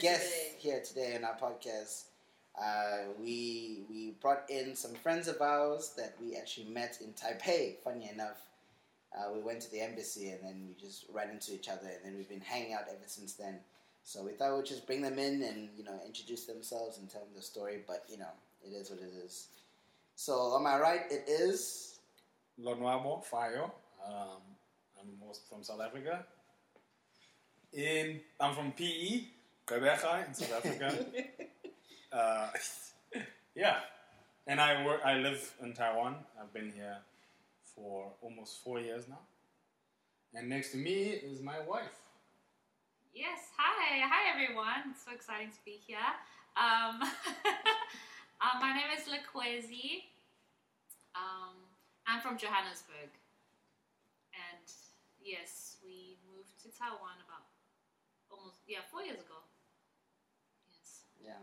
[0.00, 0.54] guest today.
[0.58, 2.04] here today on our podcast.
[2.60, 7.76] Uh, we we brought in some friends of ours that we actually met in Taipei.
[7.84, 8.40] Funny enough,
[9.14, 12.02] uh, we went to the embassy and then we just ran into each other, and
[12.02, 13.60] then we've been hanging out ever since then.
[14.02, 17.20] So we thought we'd just bring them in and you know introduce themselves and tell
[17.20, 17.80] them the story.
[17.86, 18.32] But you know,
[18.64, 19.48] it is what it is.
[20.16, 22.00] So on my right, it is
[22.58, 23.70] Lonwabo Fayo.
[24.06, 24.40] Um,
[24.98, 26.24] I'm from South Africa.
[27.74, 29.24] In I'm from PE,
[29.70, 31.06] Gqeberha in South Africa.
[32.12, 32.48] uh,
[33.54, 33.78] yeah,
[34.46, 35.00] and I work.
[35.04, 36.16] I live in Taiwan.
[36.40, 36.98] I've been here
[37.74, 39.20] for almost four years now.
[40.34, 42.02] And next to me is my wife.
[43.14, 44.90] Yes, hi, hi everyone.
[44.90, 46.10] It's so exciting to be here.
[46.56, 47.02] Um,
[48.42, 50.10] uh, my name is Likhwezi.
[51.14, 51.54] Um,
[52.06, 53.10] I'm from Johannesburg,
[54.34, 54.66] and
[55.22, 57.46] yes, we moved to Taiwan about
[58.30, 59.49] almost yeah four years ago.
[61.24, 61.34] Yes,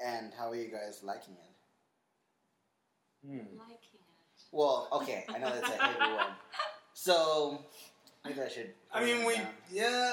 [0.00, 0.08] yeah.
[0.08, 3.26] And how are you guys liking it?
[3.26, 3.58] Hmm.
[3.58, 4.00] liking it.
[4.50, 6.26] Well, okay, I know that's a heavy one.
[6.94, 7.64] So
[8.24, 8.70] maybe I should.
[8.92, 9.46] I mean, we down.
[9.72, 10.12] yeah.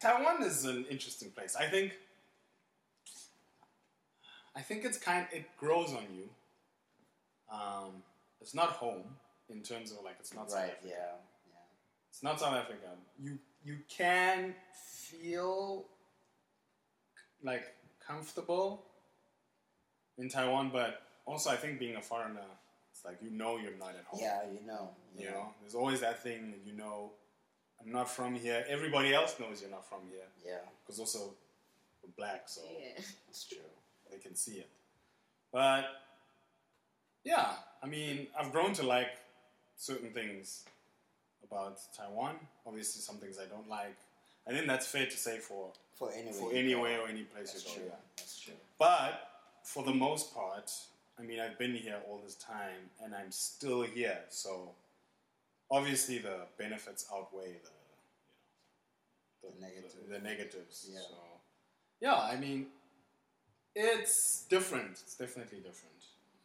[0.00, 1.56] Taiwan is an interesting place.
[1.56, 1.92] I think.
[4.54, 5.26] I think it's kind.
[5.32, 6.28] It grows on you.
[7.52, 8.02] Um,
[8.40, 9.04] it's not home
[9.48, 10.70] in terms of like it's not South right.
[10.70, 10.88] Africa.
[10.88, 10.94] Yeah.
[10.94, 12.10] Yeah.
[12.10, 12.90] It's not South Africa.
[13.18, 14.54] You you can
[15.10, 15.86] feel
[17.42, 17.64] like
[18.08, 18.82] comfortable
[20.16, 22.40] in Taiwan, but also I think being a foreigner,
[22.92, 24.20] it's like you know you're not at home.
[24.22, 24.90] Yeah, you know.
[25.16, 27.10] You know, there's always that thing that you know.
[27.80, 28.64] I'm not from here.
[28.68, 31.34] Everybody else knows you're not from here Yeah, because also
[32.02, 33.00] we're black, so Yeah.
[33.26, 33.58] that's true.
[34.10, 34.68] they can see it.
[35.52, 35.84] But
[37.24, 37.52] yeah,
[37.82, 39.10] I mean, I've grown to like
[39.76, 40.64] certain things
[41.44, 42.34] about Taiwan.
[42.66, 43.96] Obviously, some things I don't like.
[44.48, 46.32] I think that's fair to say for For anywhere.
[46.34, 47.76] for anywhere or any place That's you go.
[47.76, 47.84] true.
[47.88, 47.94] Yeah.
[48.16, 48.54] That's true.
[48.78, 49.28] But
[49.62, 50.70] for the most part,
[51.18, 54.20] I mean, I've been here all this time and I'm still here.
[54.30, 54.70] So
[55.70, 57.70] obviously, the benefits outweigh the,
[59.42, 60.08] you know, The negative.
[60.08, 60.88] The, negatives.
[60.90, 61.00] Yeah.
[61.00, 61.16] So
[62.00, 62.66] yeah, I mean,
[63.74, 64.92] it's different.
[64.92, 66.00] It's definitely different.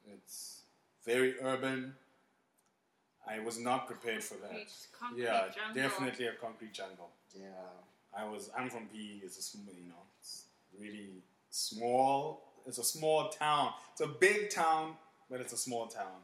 [0.08, 0.62] It's
[1.06, 1.94] very urban.
[3.26, 4.50] I was not prepared for that.
[4.52, 5.84] Concrete, concrete Yeah, jungle.
[5.84, 7.10] definitely a concrete jungle.
[7.34, 7.46] Yeah.
[8.18, 9.22] I was I'm from PE.
[9.24, 10.46] It's a small, you know, it's
[10.80, 12.44] really small.
[12.66, 13.74] It's a small town.
[13.92, 14.94] It's a big town,
[15.30, 16.22] but it's a small town.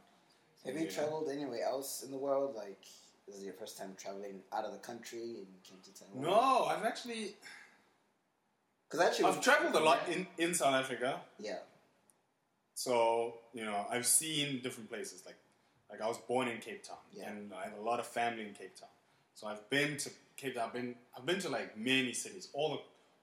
[0.66, 0.82] Have Yeah.
[0.82, 2.56] you traveled anywhere else in the world?
[2.56, 2.82] Like,
[3.26, 6.22] this is your first time traveling out of the country and you came to Taiwan?
[6.22, 7.36] No, I've actually
[8.88, 11.22] Because actually, I've traveled a lot in, in South Africa.
[11.40, 11.60] Yeah.
[12.74, 15.24] So you know, I've seen different places.
[15.26, 15.36] Like
[15.92, 17.30] like I was born in Cape Town, Yeah.
[17.30, 18.90] and I have a lot of family in Cape Town.
[19.36, 20.66] So I've been to Cape Town.
[20.68, 22.80] I've been I've been to like many cities, all the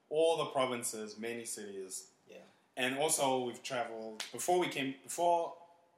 [0.09, 2.07] all the provinces, many cities.
[2.29, 2.37] Yeah.
[2.77, 5.53] And also, we've traveled before we came before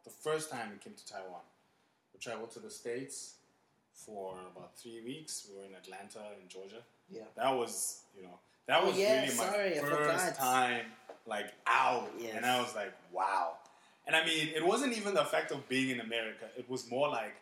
[0.05, 1.41] the first time we came to Taiwan.
[2.13, 3.35] We traveled to the states
[3.93, 5.47] for about three weeks.
[5.49, 6.81] We were in Atlanta in Georgia.
[7.11, 7.23] Yeah.
[7.35, 10.85] That was you know that Oh, was yeah, really my sorry, first time
[11.25, 12.33] like out, Yes.
[12.37, 13.53] and I was like wow.
[14.07, 16.45] And I mean, it wasn't even the fact of being in America.
[16.57, 17.35] It was more like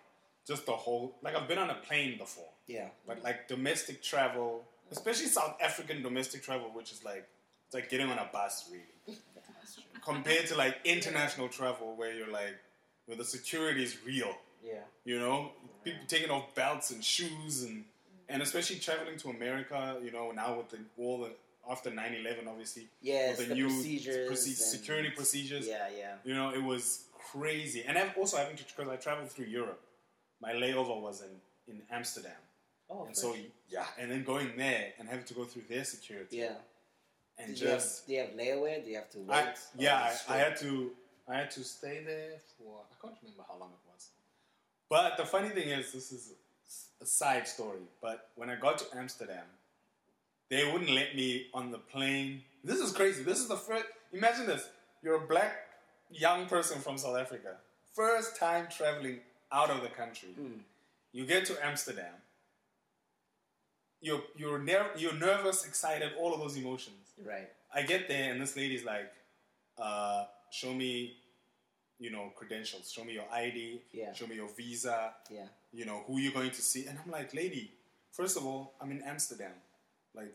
[0.45, 2.49] just the whole like I've been on a plane before.
[2.67, 2.89] Yeah.
[3.05, 7.27] But like domestic travel, especially South African domestic travel, which is like
[7.65, 9.17] it's like getting on a bus really.
[10.03, 12.55] Compared to like international travel where you're like
[13.05, 14.33] where the security is real.
[14.63, 14.79] Yeah.
[15.05, 15.51] You know?
[15.83, 17.85] People taking off belts and shoes and
[18.29, 21.31] and especially traveling to America, you know, now with the all the
[21.69, 22.87] after 9-11 obviously.
[23.01, 25.67] yeah with the new procedures proce- security procedures.
[25.67, 26.15] Yeah, yeah.
[26.23, 27.83] You know, it was crazy.
[27.87, 29.81] And I'm also having to because I traveled through Europe.
[30.41, 32.31] My layover was in, in Amsterdam.
[32.89, 33.35] Oh, And so
[33.69, 36.53] yeah, and then going there and having to go through their security yeah.
[37.37, 38.83] and Did you have, just do you have layaway?
[38.83, 39.35] Do you have to wait?
[39.35, 40.91] I, yeah, I, I had to
[41.27, 44.09] I had to stay there for I can't remember how long it was.
[44.89, 46.33] But the funny thing is, this is
[47.01, 47.79] a side story.
[48.01, 49.43] But when I got to Amsterdam,
[50.49, 52.41] they wouldn't let me on the plane.
[52.63, 53.23] This is crazy.
[53.23, 53.85] This is the first.
[54.13, 54.69] Imagine this:
[55.03, 55.53] you're a black
[56.09, 57.57] young person from South Africa,
[57.93, 59.19] first time traveling
[59.51, 60.29] out of the country.
[60.39, 60.59] Mm.
[61.11, 62.13] You get to Amsterdam.
[64.01, 66.97] You're you're ner- you're nervous, excited, all of those emotions.
[67.23, 67.49] Right.
[67.73, 69.11] I get there and this lady's like,
[69.77, 71.17] uh, "Show me,
[71.99, 72.91] you know, credentials.
[72.91, 73.81] Show me your ID.
[73.91, 74.13] Yeah.
[74.13, 75.13] Show me your visa.
[75.31, 75.45] Yeah.
[75.73, 77.71] You know who you're going to see." And I'm like, "Lady,
[78.11, 79.51] first of all, I'm in Amsterdam.
[80.15, 80.33] Like,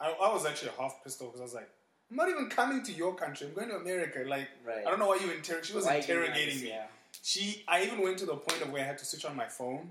[0.00, 1.68] I, I was actually half pissed off because I was like,
[2.10, 3.46] I'm not even coming to your country.
[3.48, 4.24] I'm going to America.
[4.26, 4.84] Like, Right.
[4.86, 5.62] I don't know why you inter.
[5.62, 6.68] She was Why interrogating me.
[6.68, 6.86] Yeah.
[7.22, 9.46] She, I even went to the point of where I had to switch on my
[9.46, 9.90] phone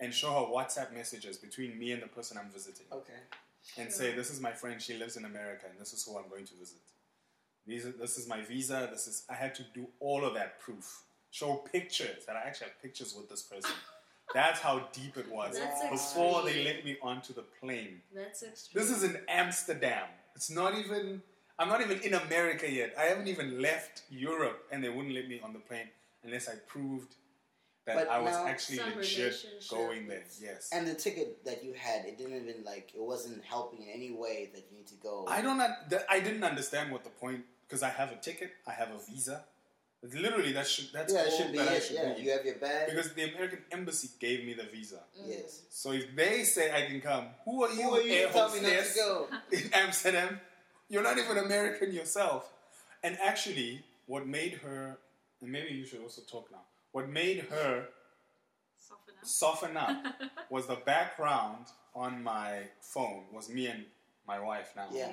[0.00, 2.86] and show her WhatsApp messages between me and the person I'm visiting.
[2.92, 3.20] Okay.
[3.78, 3.98] and Sure.
[3.98, 4.80] say, "This is my friend.
[4.82, 6.82] She lives in America, and this is who I'm going to visit.
[7.66, 8.88] These are, this is my visa.
[8.92, 12.68] This is." I had to do all of that proof, show pictures that I actually
[12.68, 13.74] have pictures with this person.
[14.34, 18.02] That's how deep it was That's before they let me onto the plane.
[18.14, 18.82] That's extreme.
[18.82, 20.08] This is in Amsterdam.
[20.36, 21.22] It's not even.
[21.58, 22.94] I'm not even in America yet.
[22.98, 25.88] I haven't even left Europe, and they wouldn't let me on the plane
[26.24, 27.14] unless I proved
[27.86, 30.24] that But I was now- actually Some legit going there.
[30.40, 30.70] Yes.
[30.72, 34.10] And the ticket that you had, it didn't even like it wasn't helping in any
[34.10, 35.26] way that you need to go.
[35.28, 35.60] I don't.
[35.60, 35.76] un-
[36.08, 38.50] I didn't understand what the point because I have a ticket.
[38.66, 39.44] I have a visa.
[40.02, 40.88] Literally that should.
[40.92, 42.22] That's yeah, all it should be that I should Yeah, be.
[42.22, 42.90] you have your bag.
[42.90, 45.00] because the American embassy gave me the visa.
[45.18, 45.30] Mm-hmm.
[45.30, 45.62] yes.
[45.70, 48.50] So if they say I can come, who are you, Who are you air tell
[48.54, 49.28] me not to go?
[49.52, 50.40] in Amsterdam?
[50.90, 52.50] You're not even American yourself.
[53.02, 54.98] And actually, what made her,
[55.40, 56.64] and maybe you should also talk now.
[56.94, 57.88] What made her
[58.78, 59.26] Soften up.
[59.26, 60.04] soften up
[60.48, 63.84] was the background on my phone was me and
[64.28, 64.86] my wife now.
[64.92, 65.10] Yeah.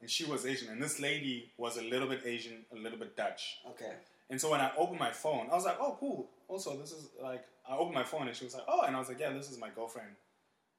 [0.00, 3.16] And she was Asian, and this lady was a little bit Asian, a little bit
[3.16, 3.58] Dutch.
[3.70, 3.92] Okay.
[4.28, 6.28] And so when I opened my phone, I was like, oh, cool.
[6.48, 8.98] Also, this is like, I opened my phone and she was like, oh, and I
[8.98, 10.08] was like, yeah, this is my girlfriend.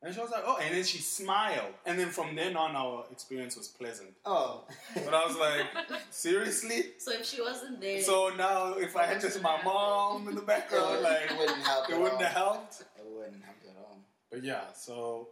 [0.04, 1.74] And she was like, oh, and then she smiled.
[1.86, 4.10] And then from then on, our experience was pleasant.
[4.26, 4.64] Oh.
[4.96, 5.68] But I was like,
[6.10, 6.86] seriously?
[6.98, 10.42] So if she wasn't there, So now, if I had just my mom in the
[10.42, 11.88] background, like, it wouldn't help.
[11.90, 12.28] it at wouldn't all.
[12.28, 12.82] have helped.
[12.82, 14.00] It wouldn't help at all.
[14.32, 15.28] But yeah, so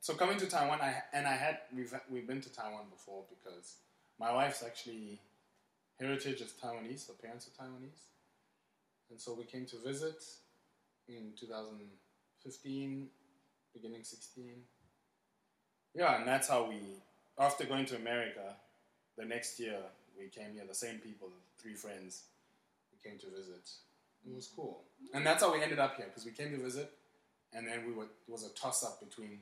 [0.00, 3.74] so coming to Taiwan, I and I had we've we've been to Taiwan before because
[4.20, 5.20] my wife's actually
[6.00, 7.08] heritage is Taiwanese.
[7.08, 8.04] Her parents are Taiwanese,
[9.10, 10.22] and so we came to visit
[11.08, 13.08] in 2015,
[13.74, 14.44] beginning 16.
[15.94, 16.78] Yeah, and that's how we
[17.38, 18.54] after going to America,
[19.18, 19.78] the next year
[20.18, 20.64] we came here.
[20.68, 21.28] The same people,
[21.58, 22.22] three friends,
[22.92, 23.68] we came to visit.
[24.26, 24.82] It was cool,
[25.12, 26.90] and that's how we ended up here because we came to visit
[27.54, 29.38] and then we were it was a toss up between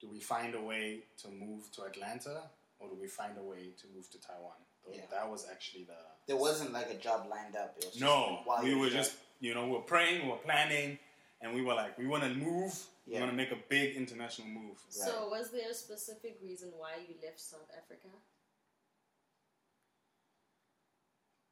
[0.00, 2.42] do we find a way to move to Atlanta
[2.78, 4.52] or do we find a way to move to Taiwan?
[4.84, 5.02] So Yeah.
[5.10, 5.96] That was actually the
[6.26, 7.76] There wasn't like a job lined up.
[7.78, 8.40] It was just no.
[8.44, 10.98] while We were just you know we were praying, we were planning,
[11.40, 12.74] and we were like we want to move.
[13.06, 13.20] We Yeah.
[13.20, 14.78] want to make a big international move.
[14.88, 18.08] so was there a specific reason why you left South Africa?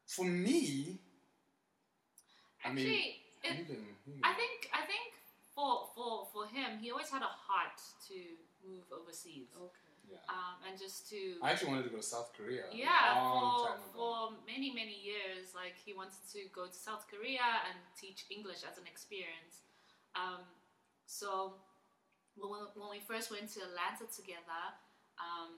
[0.07, 0.99] For me,
[2.65, 5.15] I mean, Actually, it, you can, you can- I think I think
[5.55, 7.79] for for for him, he always had a heart
[8.09, 8.15] to
[8.67, 9.95] move overseas, Okay.
[10.11, 10.19] yeah.
[10.29, 12.65] um, and just to I actually wanted to go to South Korea.
[12.71, 13.93] a yeah long for time ago.
[13.95, 14.17] for
[14.47, 15.55] many many years.
[15.55, 19.63] Like he wanted to go to South Korea and teach English as an experience.
[20.15, 20.43] Um,
[21.07, 21.55] so
[22.37, 24.63] when we, when we first went to Atlanta together,
[25.21, 25.57] um,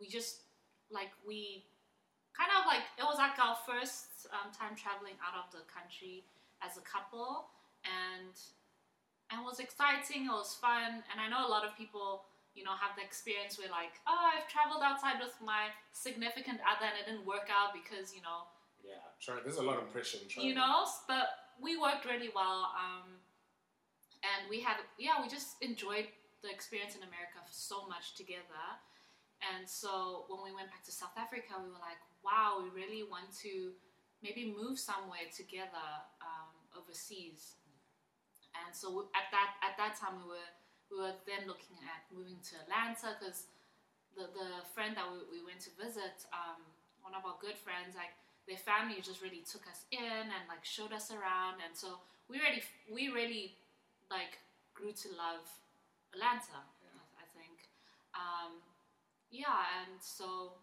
[0.00, 0.44] we just
[0.90, 1.64] like we
[2.36, 6.24] kind of like it was like our first um, time traveling out of the country
[6.60, 7.48] as a couple,
[7.86, 8.36] and
[9.32, 10.28] and it was exciting.
[10.28, 13.56] It was fun, and I know a lot of people, you know, have the experience
[13.56, 17.74] where like, oh, I've traveled outside with my significant other and it didn't work out
[17.74, 18.46] because you know
[18.84, 20.48] yeah, try, there's a lot of pressure in travel.
[20.48, 23.17] you know but we worked really well um,
[24.24, 26.06] and we had yeah we just enjoyed
[26.42, 28.64] the experience in america so much together.
[29.38, 33.06] And so when we went back to south africa we were like wow we really
[33.06, 33.70] want to
[34.22, 37.54] maybe move somewhere together um, overseas.
[38.58, 40.50] And so at that at that time we were
[40.90, 43.46] we were then looking at moving to atlanta because
[44.18, 46.58] the, the friend that we, we went to visit um,
[47.06, 48.10] one of our good friends like
[48.48, 51.60] their family just really took us in and like showed us around.
[51.60, 53.54] And so we really we really
[54.10, 54.40] like
[54.74, 55.44] grew to love
[56.14, 57.68] Atlanta I, I think.
[58.16, 58.60] Um,
[59.30, 60.58] yeah and so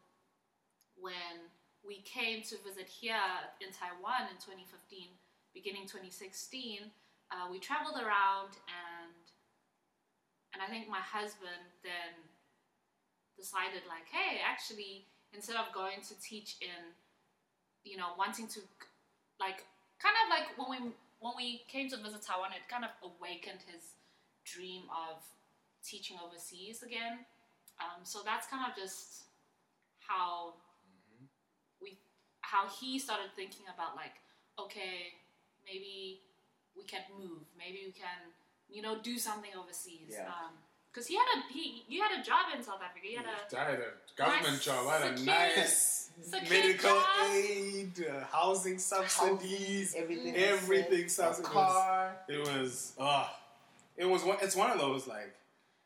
[0.98, 1.52] when
[1.86, 3.22] we came to visit here
[3.62, 5.14] in Taiwan in 2015
[5.54, 6.90] beginning 2016
[7.32, 9.14] uh, we traveled around and
[10.54, 12.16] and I think my husband then
[13.38, 16.96] decided like hey actually instead of going to teach in
[17.84, 18.60] you know wanting to
[19.40, 19.68] like
[20.00, 20.80] kind of like when we
[21.26, 23.98] when we came to visit Taiwan it kind of awakened his
[24.46, 25.18] dream of
[25.82, 27.26] teaching overseas again
[27.82, 29.26] um, so that's kind of just
[29.98, 30.54] how
[30.86, 31.28] Mhm.
[31.82, 31.98] we
[32.42, 34.22] how he started thinking about like
[34.60, 35.18] okay
[35.66, 36.22] maybe
[36.78, 38.20] we can move maybe we can
[38.70, 40.30] you know do something overseas Yeah.
[40.96, 43.60] Because he had a he you had a job in South Africa you had a
[43.60, 44.88] I had a government nice, job.
[44.88, 47.06] I had a nice secure medical job.
[47.34, 50.36] aid, uh, housing subsidies, everything.
[50.36, 51.50] everything A subsidies.
[51.52, 52.16] car.
[52.30, 53.28] It was, uh,
[53.98, 54.38] it was one.
[54.42, 55.34] It's one of those like,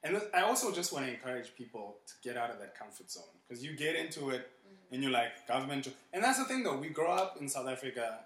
[0.03, 3.23] and I also just want to encourage people to get out of that comfort zone
[3.47, 4.47] because you get into it
[4.91, 6.77] and you're like government, jo- and that's the thing though.
[6.77, 8.19] We grow up in South Africa,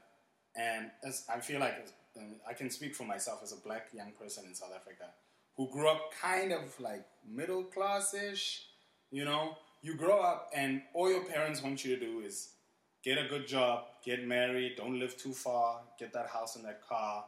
[0.55, 1.75] and as I feel like
[2.15, 5.05] and I can speak for myself as a black young person in South Africa.
[5.57, 8.65] Who grew up kind of like middle classish,
[9.11, 12.49] you know, you grow up and all your parents want you to do is
[13.03, 16.87] get a good job, get married, don't live too far, get that house and that
[16.87, 17.25] car,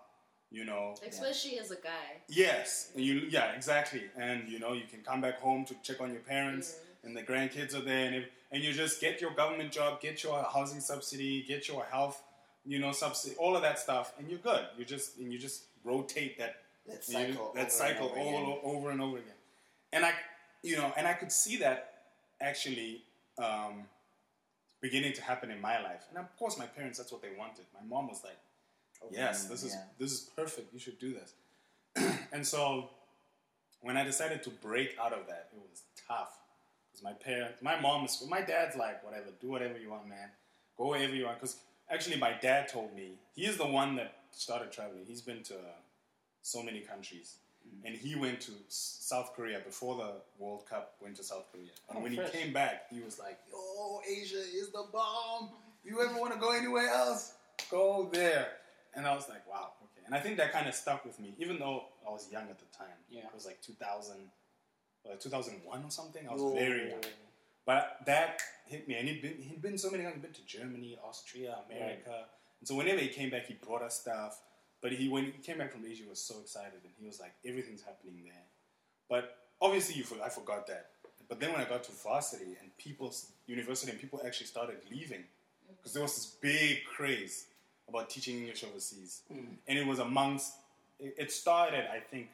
[0.49, 0.95] you know.
[1.07, 2.21] Especially as a guy.
[2.29, 6.01] Yes, and you yeah exactly, and you know you can come back home to check
[6.01, 7.07] on your parents, mm.
[7.07, 10.23] and the grandkids are there, and if, and you just get your government job, get
[10.23, 12.23] your housing subsidy, get your health,
[12.65, 14.65] you know subsidy, all of that stuff, and you're good.
[14.77, 16.55] You just and you just rotate that
[16.87, 17.51] That you- cycle.
[17.55, 18.59] that over cycle and over again.
[18.63, 19.39] all over and over again,
[19.93, 20.13] and I
[20.63, 21.93] you know and I could see that
[22.41, 23.03] actually.
[23.37, 23.87] Um,
[24.81, 27.65] beginning to happen in my life and of course my parents that's what they wanted
[27.73, 28.37] my mom was like
[29.11, 30.73] yes, Mm, this is this is perfect.
[30.73, 31.33] You should do this.
[32.31, 32.89] and so
[33.81, 36.37] when I decided to break out of that, it was tough
[36.91, 40.29] because my parents, my mom, is, my dad's like, whatever, do whatever you want, man.
[40.77, 41.39] Go wherever you want.
[41.39, 41.57] Because
[41.89, 45.05] actually, my dad told me he is the one that started traveling.
[45.05, 45.79] He's been to uh,
[46.45, 47.37] so many countries.
[47.67, 47.87] Mm.
[47.87, 50.93] And he went to South Korea before the World Cup.
[51.01, 52.31] Went to South Korea, and Oh, when fresh.
[52.31, 55.49] he came back, he was like, "Yo, Asia is the bomb.
[55.83, 57.33] If you ever want to go anywhere else,
[57.71, 58.47] go there."
[58.95, 60.05] And I was like, wow, okay.
[60.05, 62.59] And I think that kind of stuck with me, even though I was young at
[62.59, 62.95] the time.
[63.09, 63.25] Yeah.
[63.27, 64.15] It was like 2000,
[65.05, 66.25] like 2001 or something.
[66.29, 66.53] I was Whoa.
[66.53, 67.01] very young.
[67.65, 68.95] But that hit me.
[68.95, 70.15] And he'd been, he'd been so many times.
[70.15, 72.25] He'd been to Germany, Austria, America.
[72.61, 74.39] And so whenever he came back, he brought us stuff.
[74.85, 76.73] But he, when he came back from Asia, he was so excited.
[76.83, 78.43] And he was like, everything's happening there.
[79.09, 80.91] But obviously, you, for- I forgot that.
[81.27, 85.21] But then when I got to varsity and people's university and people actually started leaving,
[85.21, 85.75] mm.
[85.75, 87.47] because there was this big craze
[87.89, 89.55] about teaching English overseas, mm.
[89.67, 90.53] and it was amongst.
[90.99, 92.27] It, it started, I think,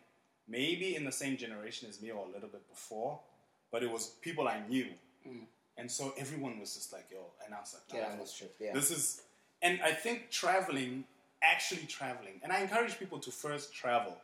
[0.46, 3.18] maybe in the same generation as me or a little bit before,
[3.72, 4.88] but it was people I knew,
[5.26, 5.44] mm.
[5.78, 8.34] and so everyone was just like, "Yo," and I was like, Get "Nah, on this
[8.34, 8.54] trip.
[8.60, 8.74] Yeah.
[8.74, 9.22] this is,
[9.62, 11.06] and I think traveling,
[11.42, 14.16] actually traveling, and I encourage people to first travel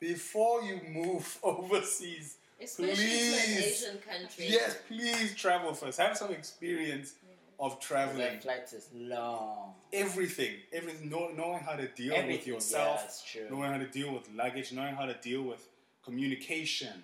[0.00, 2.38] before you move overseas.
[2.58, 4.46] Especially to an Asian country.
[4.48, 5.98] yes, please travel first.
[6.00, 7.12] Have some experience
[7.60, 8.18] of traveling.
[8.18, 9.74] That flight is long.
[9.92, 13.46] Everything, everything, knowing how to deal with yourself, yeah, that's true.
[13.50, 15.68] knowing how to deal with luggage, knowing how to deal with
[16.02, 17.02] communication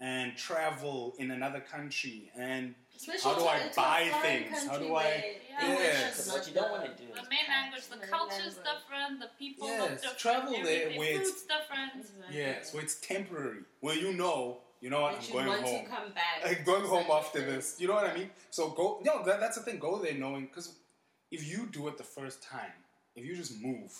[0.00, 4.66] and travel in another country and Especially how do I buy things?
[4.68, 5.04] How do I?
[5.04, 5.66] where Yeah.
[5.66, 6.32] English Yes.
[6.32, 9.66] What you don't want to do The main language, the culture is different, the people
[9.68, 10.18] Yes, look different.
[10.18, 11.92] travel there everything, where it's- different.
[11.96, 12.38] Exactly.
[12.40, 13.62] Yeah, so it's temporary.
[13.80, 15.84] Where you know, you know what, That I'm going want home.
[15.84, 16.44] to come back.
[16.44, 17.76] like going home after this.
[17.80, 18.30] You know what I mean?
[18.50, 19.00] So go.
[19.04, 19.78] No, that, that's the thing.
[19.78, 20.74] Go there knowing because
[21.30, 22.78] if you do it the first time,
[23.16, 23.92] if you just move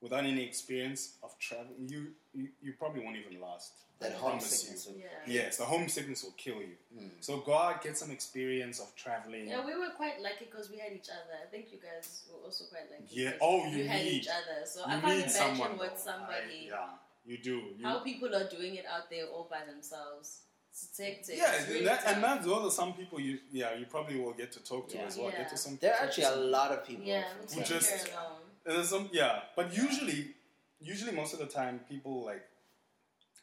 [0.00, 3.72] without any experience of travel, you you, you probably won't even last.
[4.00, 4.88] That homesickness.
[4.96, 5.04] Yeah.
[5.26, 6.76] Yes, the homesickness will kill you.
[6.98, 7.10] Mm.
[7.20, 9.46] So go out, get some experience of traveling.
[9.46, 11.34] Yeah, we were quite lucky because we had each other.
[11.44, 13.04] I think you guys were also quite lucky.
[13.22, 14.64] Yeah, oh, you had need- each other.
[14.64, 15.76] So I can't imagine someone.
[15.76, 16.86] what somebody, I- yeah,
[17.26, 17.56] you do.
[17.76, 20.44] You, how people are doing it out there all by themselves.
[20.72, 21.36] It's hectic.
[21.36, 24.32] yeah, It's really that, and that's those are some people you yeah you probably will
[24.32, 25.04] get to talk to Yeah.
[25.04, 25.28] as well.
[25.30, 25.38] Yeah.
[25.38, 25.76] Get to some.
[25.78, 27.04] There are talk to actually a lot of people.
[27.04, 28.39] Yeah, Who just- care alone.
[28.64, 30.28] There's some yeah, but usually,
[30.80, 32.44] usually most of the time people like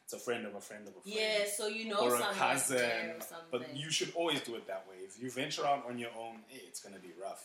[0.04, 1.04] it's a friend of a friend of a friend.
[1.04, 2.22] Yeah, so you know something.
[2.22, 3.46] or a cousin, or something.
[3.50, 4.96] but you should always do it that way.
[5.04, 7.44] If you venture out on your own, hey, it's gonna be rough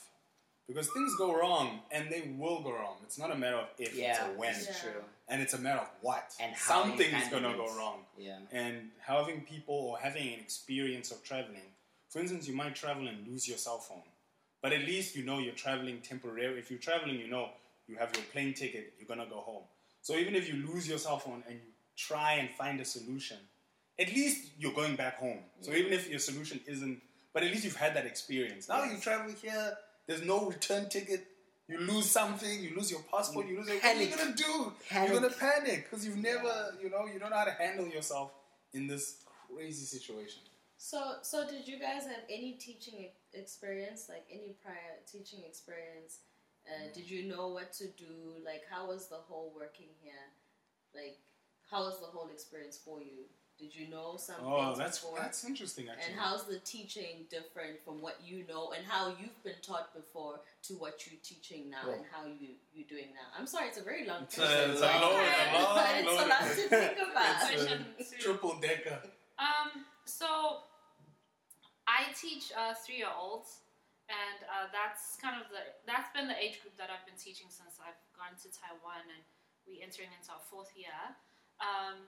[0.68, 2.96] because things go wrong, and they will go wrong.
[3.03, 5.03] It's not a matter of if, Yeah, it's a when, it's true.
[5.27, 6.34] and it's a matter of what.
[6.39, 8.06] And how you something's gonna go wrong.
[8.18, 8.38] Yeah.
[8.51, 11.74] And having people or having an experience of traveling,
[12.10, 14.03] for instance, you might travel and lose your cell phone,
[14.62, 16.60] but at least you know you're traveling temporarily.
[16.60, 17.50] If you're traveling, you know
[17.87, 19.63] you have your plane ticket, you're gonna go home.
[20.01, 21.61] So even if you lose your cell phone and you
[21.95, 23.37] try and find a solution,
[23.99, 25.39] at least you're going back home.
[25.61, 27.01] So even if your solution isn't,
[27.33, 28.67] but at least you've had that experience.
[28.67, 31.25] Now you travel here, there's no return ticket.
[31.67, 33.81] You lose something, you lose your passport, you lose it.
[33.81, 34.73] What are you gonna do?
[34.89, 35.09] Panic.
[35.09, 38.31] You're gonna panic because you've never, you know, you don't know how to handle yourself
[38.73, 40.41] in this crazy situation.
[40.77, 46.19] So, so did you guys have any teaching e- experience, like any prior teaching experience?
[46.65, 46.93] Uh, Mm.
[46.93, 48.39] Did you know what to do?
[48.46, 50.13] Like, how was the whole working here?
[50.96, 51.17] Like,
[51.70, 53.25] how was the whole experience for you?
[53.60, 54.46] Did you know something?
[54.46, 55.20] Oh, that's before?
[55.20, 56.12] that's interesting actually.
[56.13, 60.39] and how's the teaching different from what you know and how you've been taught before
[60.63, 61.98] to what you're teaching now Right.
[61.98, 63.27] and how you you're doing now?
[63.38, 64.70] I'm sorry, it's a very long It's question.
[64.70, 67.89] a- it's a long- a long, but it's a long- lot to think about.
[68.00, 69.00] It's a triple decker.
[69.38, 70.27] Um, so
[71.88, 73.50] I teach uh, three-year-olds,
[74.13, 77.50] and uh, that's kind of the that's been the age group that I've been teaching
[77.50, 79.24] since I've gone to Taiwan, and
[79.65, 80.93] we entering into our fourth year.
[81.58, 82.05] Um,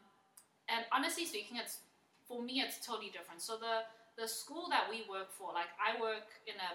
[0.69, 1.81] and honestly speaking, it's
[2.29, 3.41] for me it's totally different.
[3.41, 6.71] So the the school that we work for, like I work in a,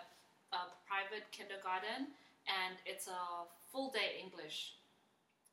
[0.53, 2.13] a private kindergarten,
[2.45, 4.77] and it's a full day English.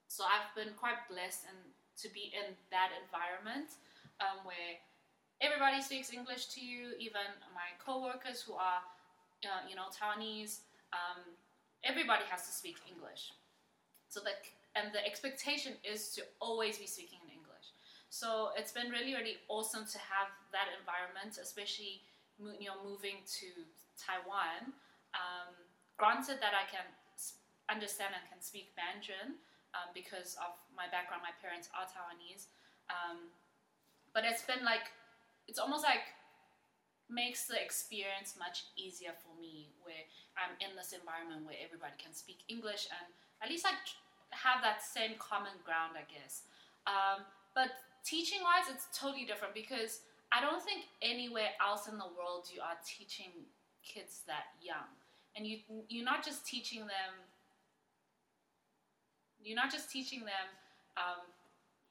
[0.08, 1.58] So I've been quite blessed in
[2.04, 3.74] to be in that environment
[4.22, 4.78] um, where
[5.42, 8.82] everybody speaks English to you, even my coworkers who are,
[9.46, 10.66] uh, you know, Taiwanese.
[10.94, 11.38] Um,
[11.84, 13.34] everybody has to speak English.
[14.10, 14.34] So the
[14.78, 17.74] and the expectation is to always be speaking in English.
[18.10, 22.06] So it's been really, really awesome to have that environment, especially
[22.40, 23.50] you know moving to
[24.00, 24.74] Taiwan.
[25.18, 25.54] Um,
[25.98, 26.86] granted that I can
[27.68, 29.42] understand and can speak Mandarin
[29.76, 31.26] um, because of my background.
[31.26, 32.48] My parents are Taiwanese,
[32.88, 33.28] um,
[34.14, 34.88] but it's been like
[35.48, 36.16] it's almost like
[37.10, 40.04] makes the experience much easier for me where
[40.36, 43.08] I'm in this environment where everybody can speak English and
[43.40, 43.80] at least like
[44.32, 46.44] have that same common ground, I guess.
[46.86, 47.24] Um,
[47.56, 47.72] but
[48.04, 52.60] teaching wise, it's totally different because I don't think anywhere else in the world you
[52.62, 53.32] are teaching
[53.84, 54.92] kids that young,
[55.36, 57.12] and you you're not just teaching them.
[59.40, 60.48] You're not just teaching them,
[60.98, 61.24] um,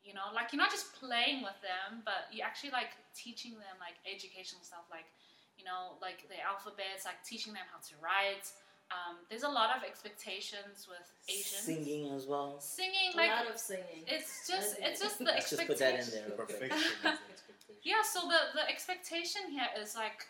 [0.06, 3.76] you know, like you're not just playing with them, but you're actually like teaching them
[3.82, 5.10] like educational stuff, like
[5.58, 8.46] you know, like the alphabets, like teaching them how to write.
[8.94, 11.66] Um, there's a lot of expectations with Asians.
[11.66, 12.60] Singing as well.
[12.60, 14.06] Singing, A lot of singing.
[14.06, 16.30] it's just it's just the Let's just put that in there.
[16.38, 17.82] Perfection is the expectation.
[17.82, 20.22] Yeah, so the the expectation here is like,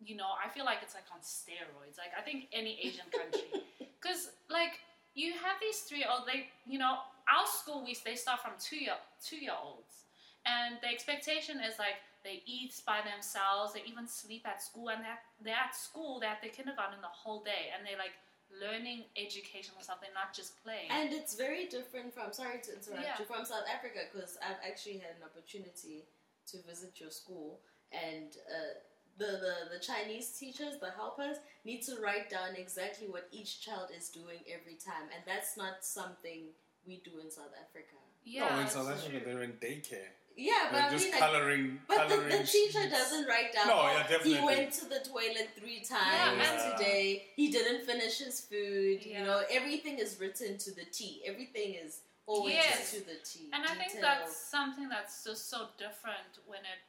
[0.00, 2.00] you know, I feel like it's like on steroids.
[2.00, 3.60] Like I think any Asian country,
[4.00, 4.80] because like
[5.12, 8.76] you have these three old, they you know, our school we they start from two
[8.76, 10.04] year two year olds,
[10.46, 15.02] and the expectation is like they eat by themselves, they even sleep at school, and
[15.04, 18.16] they're they're at school, they're at the kindergarten the whole day, and they're like
[18.50, 19.98] learning educational stuff.
[20.00, 20.90] They're not just playing.
[20.90, 23.14] And it's very different from, sorry to interrupt Yeah.
[23.18, 26.08] you, from South Africa because I've actually had an opportunity
[26.50, 27.60] to visit your school
[27.92, 28.74] and uh,
[29.18, 33.90] the, the, the Chinese teachers, the helpers, need to write down exactly what each child
[33.96, 35.10] is doing every time.
[35.14, 36.50] And that's not something
[36.86, 37.96] we do in South Africa.
[38.24, 39.22] yeah, no, in South Africa true.
[39.24, 40.10] they're in daycare.
[40.36, 41.78] Yeah, but They're I just mean, like, coloring.
[41.86, 42.92] But the, coloring the teacher sheets.
[42.92, 43.66] doesn't write down.
[43.66, 47.24] No, oh, yeah, He went to the toilet three times and- today.
[47.36, 49.00] He didn't finish his food.
[49.04, 49.20] Yeah.
[49.20, 51.20] You know, everything is written to the T.
[51.26, 52.92] Everything is always Yes.
[52.92, 53.50] to the T.
[53.52, 56.80] And I think that's something that's just so different when it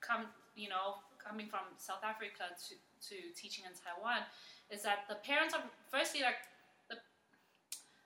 [0.00, 0.26] come,
[0.56, 2.74] you know, coming from South Africa to,
[3.08, 4.22] to teaching in Taiwan,
[4.70, 6.49] is that the parents are firstly like the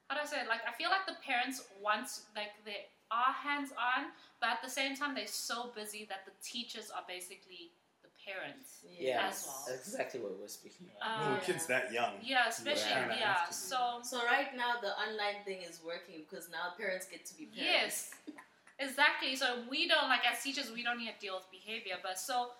[0.08, 0.48] how do I say it?
[0.48, 4.70] Like I feel like the parents want like they are hands on, but at the
[4.70, 8.84] same time they're so busy that the teachers are basically the parents.
[8.84, 9.64] Yeah, As well.
[9.68, 11.20] that's exactly what we're speaking about.
[11.20, 12.14] Little Uh, kids that young.
[12.22, 13.16] Yeah, especially Yeah.
[13.16, 13.34] yeah.
[13.34, 13.54] Have to be.
[13.54, 17.46] So So right now the online thing is working because now parents get to be
[17.46, 18.10] parents.
[18.26, 18.36] Yes,
[18.78, 19.36] exactly.
[19.36, 21.96] So we don't like as teachers, we don't need to deal with behavior.
[22.02, 22.52] But so,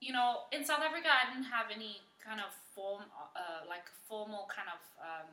[0.00, 3.02] you know, in South Africa, I didn't have any kind of form,
[3.34, 5.28] uh, like formal kind of, um,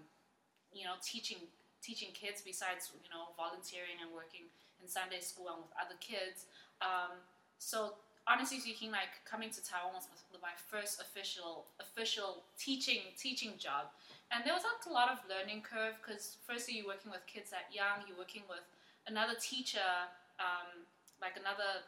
[0.74, 1.38] you know, teaching
[1.82, 4.48] teaching kids besides you know volunteering and working
[4.82, 6.48] in Sunday school and with other kids.
[6.82, 7.20] Um,
[7.60, 10.08] so honestly speaking, like coming to Taiwan was
[10.42, 13.92] my first official official teaching teaching job,
[14.32, 17.52] and there was like a lot of learning curve because firstly you're working with kids
[17.52, 18.64] that young, you're working with
[19.08, 19.92] another teacher,
[20.40, 20.88] um,
[21.20, 21.84] like another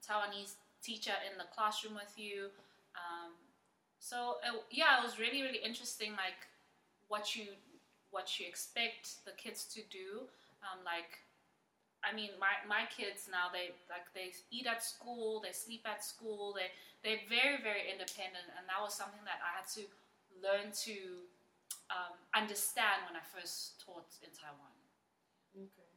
[0.00, 2.48] Taiwanese teacher in the classroom with you.
[2.96, 3.32] Um,
[4.00, 6.48] so uh, yeah, it was really really interesting, like
[7.08, 7.56] what you
[8.12, 10.28] what you expect the kids to do.
[10.62, 11.18] Um, like,
[12.06, 16.04] I mean, my, my kids now they like they eat at school, they sleep at
[16.04, 16.70] school, they
[17.02, 19.82] they're very very independent, and that was something that I had to
[20.38, 20.96] learn to
[21.90, 24.76] um, understand when I first taught in Taiwan.
[25.56, 25.90] Okay.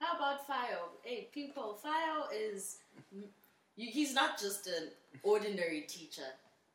[0.00, 0.98] How about Fayo?
[1.02, 2.78] Hey, people, Fayo is
[3.76, 4.90] he's not just an
[5.22, 6.30] ordinary teacher.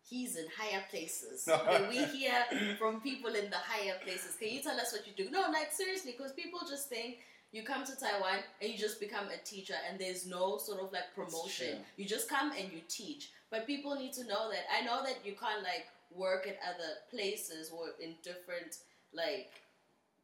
[0.09, 1.47] He's in higher places.
[1.47, 4.37] Okay, we hear from people in the higher places.
[4.39, 5.29] Can you tell us what you do?
[5.29, 7.17] No, like seriously, because people just think
[7.51, 10.93] you come to Taiwan and you just become a teacher, and there's no sort of
[10.93, 11.79] like promotion.
[11.97, 13.31] You just come and you teach.
[13.51, 14.65] But people need to know that.
[14.73, 18.77] I know that you can't like work at other places or in different
[19.13, 19.51] like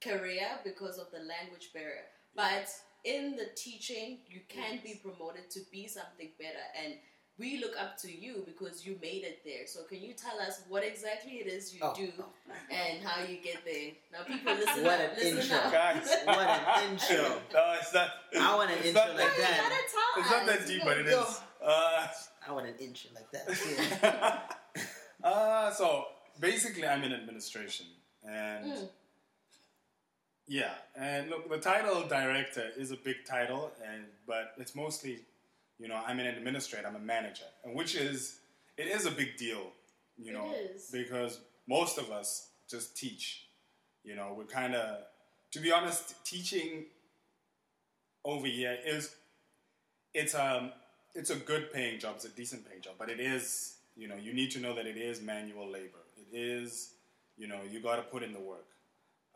[0.02, 2.06] career because of the language barrier.
[2.36, 2.70] But
[3.04, 6.66] in the teaching, you can be promoted to be something better.
[6.84, 6.96] And
[7.40, 9.66] we look up to you because you made it there.
[9.66, 12.26] So can you tell us what exactly it is you Oh, do oh.
[12.72, 13.92] and how you get there?
[14.12, 15.58] Now people listen What up, an listen intro.
[15.58, 15.72] up.
[15.72, 16.16] Guys.
[16.26, 17.24] What an intro.
[17.54, 18.10] No, it's not.
[18.40, 19.58] I want an intro not like No, you that.
[19.70, 21.42] gotta tell It's not that deep, but it is.
[21.64, 22.08] Uh,
[22.48, 24.60] I want an intro like that.
[25.24, 26.06] uh, so
[26.40, 27.88] basically, I'm in administration,
[28.28, 28.90] and Mm.
[30.48, 35.20] yeah, and look, the title director is a big title, and but it's mostly,
[35.84, 38.40] you know, I'm an administrator, I'm a manager, and which is
[38.78, 39.64] it is a big deal,
[40.18, 40.90] you It know, is.
[40.92, 43.48] because most of us just teach,
[44.04, 45.00] you know, we're kind of,
[45.52, 46.86] to be honest, teaching
[48.24, 49.14] over here is
[50.14, 50.72] it's um
[51.16, 54.16] it's a good paying job, it's a decent paying job, but it is you know
[54.16, 56.04] you need to know that it is manual labor.
[56.18, 56.94] It is
[57.38, 58.68] you know you got to put in the work.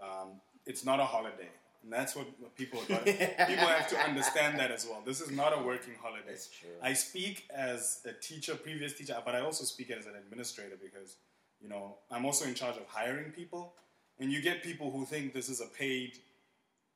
[0.02, 1.50] Um, it's not a holiday,
[1.88, 3.06] and that's what, what people got.
[3.06, 5.02] people have to understand that as well.
[5.06, 6.26] This is not a working holiday.
[6.28, 6.70] That's true.
[6.84, 11.16] I speak as a teacher, previous teacher, but I also speak as an administrator because
[11.62, 13.74] you know I'm also in charge of hiring people,
[14.20, 16.18] and you get people who think this is a paid,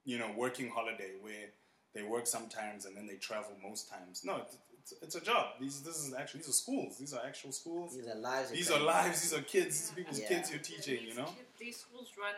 [0.04, 1.48] you know, working holiday where
[1.96, 4.24] they work sometimes and then they travel most times.
[4.26, 5.52] No, it's, it's, it's a job.
[5.62, 6.98] These this is actually these are schools.
[6.98, 7.96] These are actual schools.
[7.96, 8.52] These are lives.
[8.52, 9.22] These you're lives.
[9.22, 9.80] These are kids.
[9.80, 10.28] These are people's Yeah.
[10.28, 11.08] kids you're teaching.
[11.08, 11.30] You know.
[11.58, 12.36] these schools run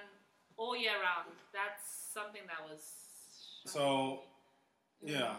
[0.58, 1.36] all year round.
[1.54, 2.82] That's something that was.
[3.66, 4.22] So,
[5.02, 5.36] Yeah,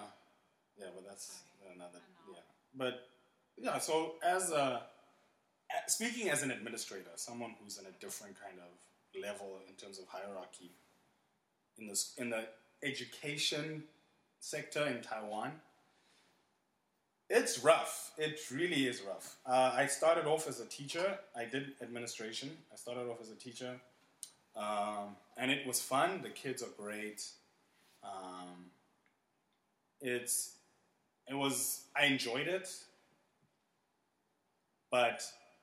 [0.79, 1.41] yeah, but that's
[1.75, 2.01] another.
[2.31, 2.41] Yeah,
[2.75, 3.09] but
[3.57, 3.79] yeah.
[3.79, 4.83] So as a
[5.71, 9.99] a- speaking as an administrator, someone who's in a different kind of level in terms
[9.99, 10.71] of hierarchy
[11.79, 12.47] in this in the
[12.83, 13.85] education
[14.41, 15.53] sector in Taiwan,
[17.31, 18.13] it's rough.
[18.19, 19.37] It really is rough.
[19.47, 21.19] Uh, I started off as a teacher.
[21.37, 22.51] I did administration.
[22.73, 23.81] I started off as a teacher,
[24.57, 26.21] um, and it was fun.
[26.23, 27.25] The kids are great.
[28.03, 28.67] Um,
[30.01, 30.57] it's
[31.29, 32.69] it was I enjoyed it,
[34.91, 35.23] but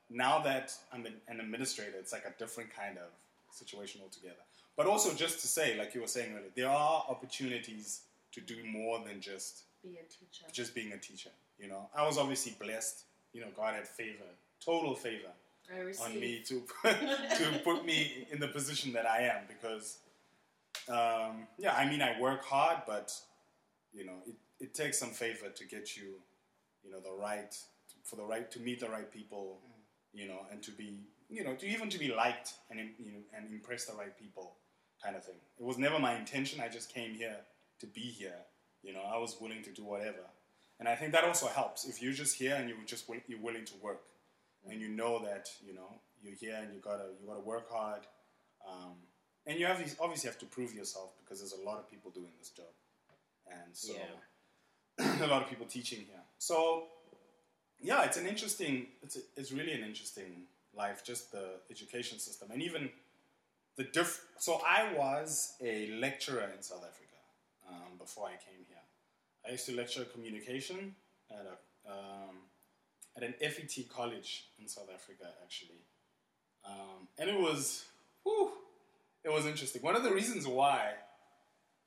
[0.10, 3.10] now that I'm an, administrator, it's like a different kind of
[3.52, 4.36] situation altogether.
[4.76, 8.02] But also, just to say, like you were saying earlier, there are opportunities
[8.34, 10.46] to do more than just Be a teacher.
[10.52, 11.30] just being a teacher.
[11.60, 13.04] You know, I was obviously blessed.
[13.34, 14.24] You know, God had favor,
[14.64, 15.32] total favor.
[16.02, 16.64] On me to
[17.38, 20.00] to put me in the position that I am because
[20.90, 23.12] um, yeah, I mean I work hard, but
[23.94, 26.16] you know it, it takes some favor to get you
[26.84, 27.56] you know the right
[28.04, 29.60] for the right to meet the right people,
[30.14, 33.20] you know, and to be you know to even to be liked and you know,
[33.36, 34.54] and impress the right people
[35.04, 35.36] kind of thing.
[35.60, 36.62] It was never my intention.
[36.62, 37.38] I just came here
[37.80, 38.36] to be here.
[38.84, 40.26] You know, I was willing to do whatever,
[40.80, 43.40] and I think that also helps if you're just here and you're just wi- you're
[43.40, 44.02] willing to work
[44.70, 48.02] and you know that you know you're here and you gotta you gotta work hard,
[48.68, 48.96] um,
[49.46, 52.32] and you have obviously have to prove yourself because there's a lot of people doing
[52.40, 52.66] this job,
[53.48, 53.94] and so
[55.24, 56.24] a lot of people teaching here.
[56.38, 56.86] So
[57.80, 60.44] yeah, it's an interesting it's a, it's really an interesting
[60.76, 62.90] life, just the education system, and even
[63.78, 64.26] the diff.
[64.38, 67.18] So I was a lecturer in South Africa
[67.70, 68.78] um, before I came here.
[69.46, 70.96] I used to lecture communication
[71.32, 72.36] at a um,
[73.16, 75.82] at an FET college in South Africa, actually.
[76.66, 77.86] Um, and it was,
[78.24, 78.52] whew,
[79.24, 79.82] it was interesting.
[79.82, 80.94] One of the reasons why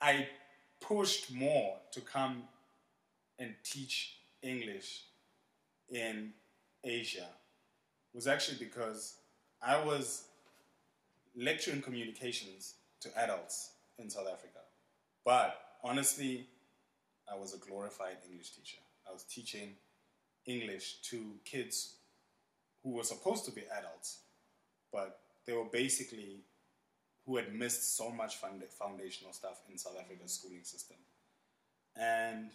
[0.01, 0.27] I
[0.81, 2.43] pushed more to come
[3.39, 5.03] and teach English
[5.89, 6.33] in
[6.83, 7.27] Asia
[8.13, 9.15] was actually because
[9.61, 10.25] I was
[11.35, 14.59] lecturing communications to adults in South Africa.
[15.25, 16.47] But honestly,
[17.31, 18.77] I was a glorified English teacher.
[19.09, 19.75] I was teaching
[20.45, 21.95] English to kids
[22.83, 24.19] who were supposed to be adults,
[24.91, 26.37] but they were basically
[27.25, 30.97] who had missed so much funda- foundational stuff in South Africa's schooling system.
[31.95, 32.49] And,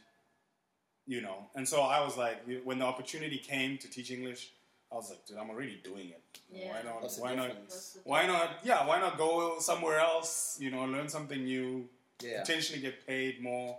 [1.07, 4.53] you know, and so I was like, when the opportunity came to teach English,
[4.93, 6.23] I was like, dude, I'm already doing it.
[6.53, 6.69] Yeah.
[6.69, 7.03] Why not?
[7.03, 7.49] What's Why not?
[7.49, 7.93] difference?
[7.95, 8.51] What's Why not?
[8.65, 10.57] Yeah, why not go somewhere else?
[10.61, 11.89] You know, learn something new,
[12.23, 12.41] Yeah.
[12.41, 13.79] potentially get paid more,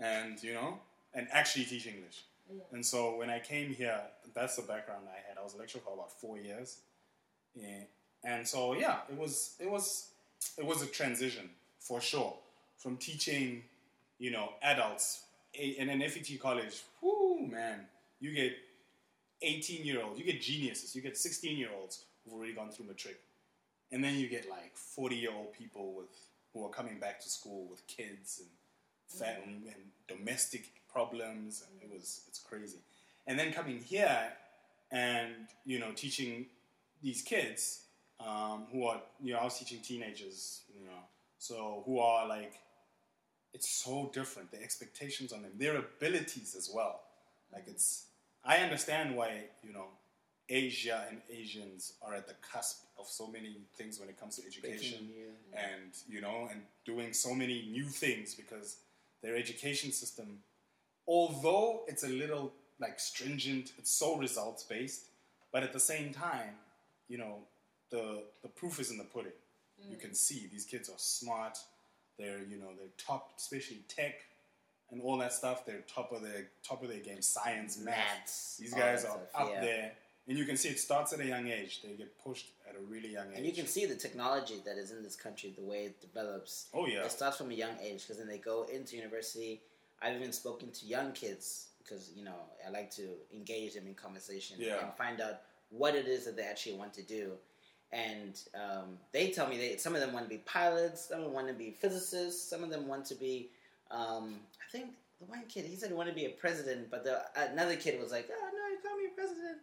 [0.00, 0.78] and you know,
[1.14, 2.24] and actually teach English.
[2.50, 2.62] Yeah.
[2.72, 4.00] And so when I came here,
[4.34, 5.38] that's the background I had.
[5.38, 6.78] I was a lecturer for about four years,
[7.54, 7.84] yeah.
[8.22, 10.08] and so yeah, it was it was
[10.58, 11.48] it was a transition
[11.80, 12.34] for sure
[12.76, 13.62] from teaching,
[14.18, 16.82] you know, adults in an FET college.
[17.00, 17.86] Whoo, man,
[18.20, 18.52] you get
[19.42, 22.86] 18 year olds, you get geniuses, you get 16 year olds who've already gone through
[22.86, 23.20] matric,
[23.92, 26.10] and then you get like 40 year old people with
[26.52, 28.48] who are coming back to school with kids and
[29.20, 29.50] fat mm-hmm.
[29.50, 32.78] and, and domestic problems, and it was it's crazy.
[33.26, 34.32] And then coming here
[34.92, 35.34] and
[35.66, 36.46] you know teaching
[37.02, 37.80] these kids
[38.20, 41.02] um, who are you know I was teaching teenagers, you know,
[41.38, 42.54] so who are like
[43.52, 44.50] it's so different.
[44.50, 47.00] The expectations on them, their abilities as well.
[47.52, 48.06] Like it's
[48.44, 49.88] I understand why you know
[50.48, 54.46] Asia and Asians are at the cusp of so many things when it comes to
[54.46, 55.08] education
[55.54, 58.78] and you know and doing so many new things because
[59.22, 60.38] their education system
[61.06, 65.06] although it's a little like stringent it's so results based
[65.52, 66.50] but at the same time
[67.08, 67.38] you know
[67.90, 69.32] the the proof is in the pudding
[69.88, 71.58] you can see these kids are smart
[72.18, 74.14] they're you know they're top especially tech
[74.90, 78.56] and all that stuff they're top of their top of their game science math Maths.
[78.60, 79.60] these oh, guys that are up yeah.
[79.60, 79.92] there
[80.26, 81.82] and you can see it starts at a young age.
[81.82, 83.36] They get pushed at a really young age.
[83.36, 86.68] And you can see the technology that is in this country, the way it develops.
[86.72, 89.60] oh yeah, It starts from a young age because then they go into university.
[90.04, 92.36] I've even spoken to young kids because you know
[92.66, 94.84] I like to engage them in conversation Yeah.
[94.84, 95.40] and find out
[95.70, 97.32] what it is that they actually want to do.
[97.92, 101.24] And um, they tell me they some of them want to be pilots, some of
[101.24, 103.50] them want to be physicists, some of them want to be.
[103.90, 104.90] Um, I think
[105.20, 108.00] the one kid he said he wanted to be a president, but the another kid
[108.02, 109.58] was like, "Oh no, you can't be a president."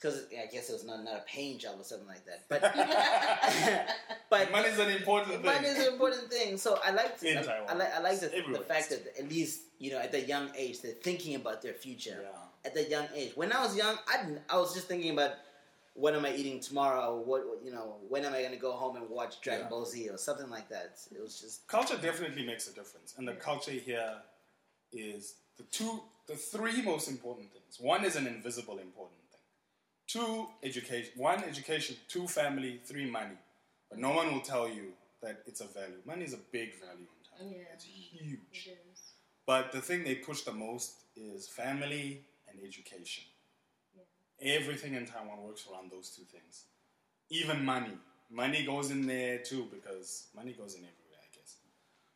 [0.00, 2.44] Because I guess it was not, not a paying job or something like that.
[2.48, 2.62] But
[4.30, 5.44] but money's an important thing.
[5.44, 6.56] Money is an important thing.
[6.56, 7.66] So I like In I, Taiwan.
[7.68, 10.50] I like I like the, the fact that at least you know at the young
[10.56, 12.18] age they're thinking about their future.
[12.22, 12.28] Yeah.
[12.64, 15.32] At the young age, when I was young, I didn't, I was just thinking about
[15.94, 17.14] what am I eating tomorrow?
[17.16, 17.96] Or what what- you know?
[18.08, 19.70] When am I going to go home and watch Dragon Yeah.
[19.70, 20.98] Ball Z or something like that?
[21.14, 24.14] It was just culture definitely makes a difference and the culture here
[24.92, 29.19] is the two the three most important things one is an invisible important thing
[30.12, 33.36] two education one education two family three money.
[33.88, 34.92] But no one will tell you
[35.22, 36.00] that it's a value.
[36.06, 37.52] Money is a big value in Thailand.
[37.52, 37.74] Yeah.
[37.74, 38.38] it's huge.
[38.52, 39.00] It is.
[39.46, 43.24] but the thing they push the most is family and education.
[44.42, 46.64] Everything in taiwan works around those two things.
[47.28, 47.92] Even money.
[48.30, 51.56] Money goes in there too because money goes in everywhere i guess.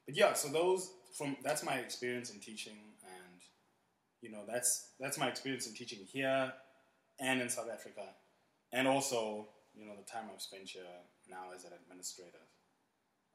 [0.06, 3.40] But yeah so those from that's my experience in teaching and
[4.22, 6.52] you know that's that's my experience in teaching here
[7.20, 8.02] and in south africa
[8.72, 10.82] and also you know the time i've spent here
[11.28, 12.38] now as an administrator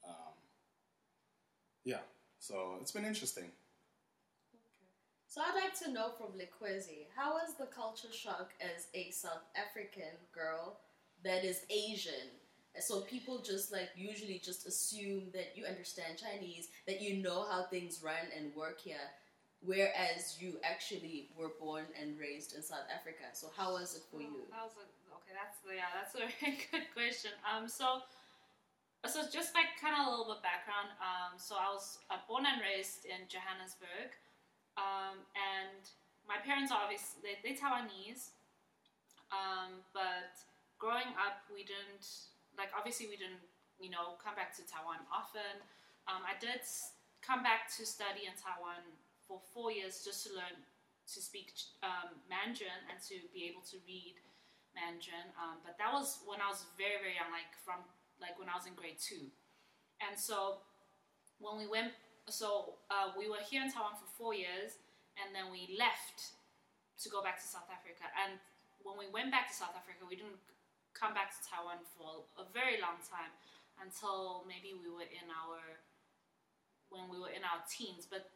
[0.08, 0.34] um,
[1.84, 2.00] yeah
[2.40, 3.46] so it's been interesting
[4.56, 4.88] Okay.
[5.28, 9.46] So I'd like to know from Likhwezi, how was the culture shock as a South
[9.56, 10.80] African girl
[11.24, 12.30] that is Asian?
[12.80, 17.64] So people just like usually just assume that you understand Chinese, that you know how
[17.64, 19.10] things run and work here,
[19.62, 23.28] whereas you actually were born and raised in South Africa.
[23.34, 24.48] So how was it for Oh, you?
[24.52, 24.86] That was a,
[25.20, 25.34] okay.
[25.36, 25.92] That's yeah.
[25.92, 27.32] That's a very good question.
[27.44, 28.04] Um, so,
[29.06, 30.96] so just like kind of a little bit background.
[31.04, 34.16] Um, so I was uh, born and raised in Johannesburg,
[34.80, 35.84] um, and
[36.28, 38.32] my parents are obviously they, they Taiwanese.
[39.30, 40.34] Um, but
[40.82, 42.08] growing up, we didn't
[42.58, 43.44] like obviously we didn't
[43.78, 45.60] you know come back to Taiwan often.
[46.08, 46.64] Um, I did
[47.22, 48.82] come back to study in Taiwan
[49.30, 50.58] for four years just to learn
[51.06, 51.54] to speak
[51.86, 54.18] um, Mandarin and to be able to read
[54.74, 55.30] Mandarin.
[55.38, 57.86] Um, but that was when I was very, very young, like from
[58.18, 59.30] like when I was in grade two.
[60.02, 60.66] And so
[61.38, 61.94] when we went,
[62.28, 64.82] so uh, we were here in Taiwan for four years,
[65.22, 66.34] and then we left
[67.00, 68.10] to go back to South Africa.
[68.18, 68.42] And
[68.84, 70.42] when we went back to South Africa, we didn't
[70.98, 73.32] come back to Taiwan for a very long time
[73.80, 75.62] until maybe we were in our
[76.92, 78.04] when we were in our teens.
[78.10, 78.28] But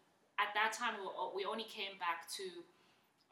[0.42, 2.46] at that time, we, were, we only came back to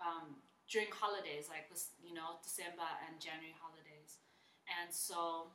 [0.02, 0.38] um,
[0.70, 4.22] during holidays, like this, you know, December and January holidays.
[4.70, 5.52] And so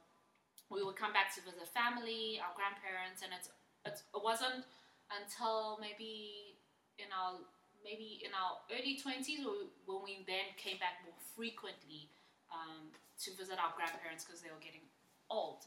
[0.68, 3.48] we would come back to visit family, our grandparents, and it's,
[3.86, 4.66] it's it wasn't
[5.14, 6.58] until maybe
[6.98, 7.38] in our
[7.86, 9.46] maybe in our early twenties
[9.86, 12.10] when we then came back more frequently
[12.50, 12.90] um,
[13.22, 14.82] to visit our grandparents because they were getting
[15.30, 15.62] old.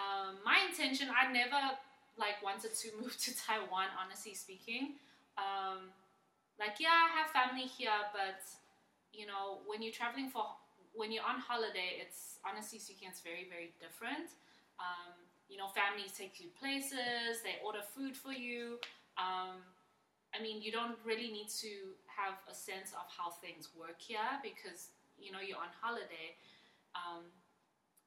[0.00, 1.76] Um, my intention, I never
[2.18, 3.88] like wanted to move to Taiwan.
[3.96, 4.96] Honestly speaking,
[5.38, 5.92] um,
[6.58, 8.42] like yeah, I have family here, but
[9.12, 10.44] you know, when you're traveling for
[10.94, 14.36] when you're on holiday, it's honestly speaking, it's very very different.
[14.80, 15.14] Um,
[15.48, 18.80] you know, families take you places, they order food for you.
[19.20, 19.60] Um,
[20.32, 24.40] I mean, you don't really need to have a sense of how things work here
[24.40, 26.36] because you know you're on holiday.
[26.96, 27.28] Um,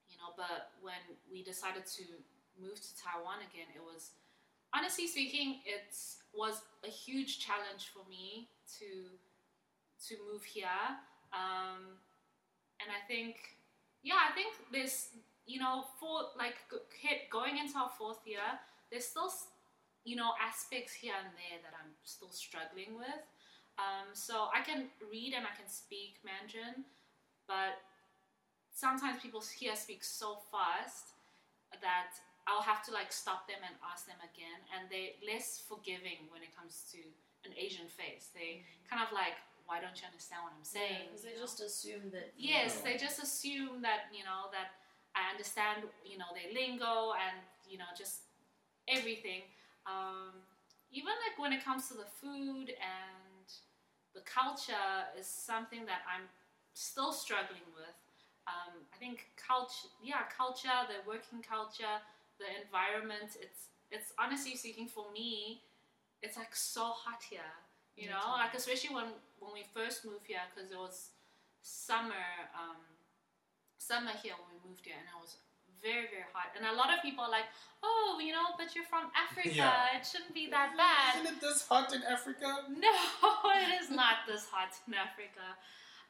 [0.10, 2.06] you know, but when we decided to
[2.62, 4.12] move to Taiwan again, it was
[4.76, 5.96] honestly speaking, it
[6.34, 9.16] was a huge challenge for me to
[10.08, 10.84] to move here.
[11.34, 11.98] Um,
[12.82, 13.36] and I think,
[14.04, 15.10] yeah, I think this,
[15.48, 16.56] you know, for like
[17.02, 18.46] hit going into our fourth year,
[18.92, 19.32] there's still,
[20.04, 23.24] you know, aspects here and there that I'm still struggling with.
[23.80, 26.86] Um, so I can read and I can speak Mandarin,
[27.48, 27.80] but
[28.72, 31.16] sometimes people here speak so fast
[31.82, 32.16] that
[32.48, 36.42] I'll have to like stop them and ask them again, and they're less forgiving when
[36.46, 37.02] it comes to
[37.46, 38.30] an Asian face.
[38.34, 41.10] They kind of like, why don't you understand what I'm saying?
[41.10, 41.46] Because you they know?
[41.46, 42.34] just assume that.
[42.38, 42.84] Yes, Yeah.
[42.86, 44.78] they just assume that you know that
[45.18, 48.30] I understand you know their lingo and you know just
[48.88, 49.42] everything.
[49.86, 50.46] Um,
[50.92, 53.46] even like when it comes to the food and
[54.14, 56.30] the culture is something that I'm
[56.74, 57.98] still struggling with.
[58.48, 61.98] Um, I think culture, yeah, culture, the working culture,
[62.40, 63.38] the environment.
[63.40, 65.62] It's it's honestly speaking for me,
[66.22, 67.54] it's like so hot here.
[67.96, 69.08] You know, like especially when
[69.40, 71.12] when we first moved here because it was
[71.62, 72.82] summer um,
[73.78, 75.38] summer here when we moved here, and it was
[75.82, 76.52] very very hot.
[76.58, 77.48] And a lot of people are like,
[77.84, 79.56] "Oh, you know, but you're from Africa.
[79.56, 79.96] Yeah.
[79.96, 82.68] It shouldn't be that bad." Isn't it this hot in Africa?
[82.86, 82.92] No,
[83.56, 85.56] it is not this hot in Africa.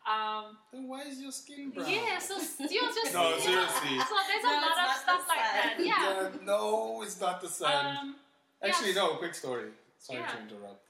[0.06, 1.90] Um, Then why is your skin brown?
[1.90, 3.40] yeah, so you're just No, yeah.
[3.40, 4.00] seriously.
[4.00, 5.74] So there's No, a it's lot of not stuff the like that.
[5.78, 5.86] sun.
[5.86, 6.30] Yeah.
[6.46, 7.86] no, it's not the sun.
[7.98, 8.16] Um,
[8.64, 8.96] Actually, yes.
[8.98, 9.16] no.
[9.16, 9.70] Quick story.
[9.98, 10.28] Sorry Yeah.
[10.32, 10.82] to interrupt.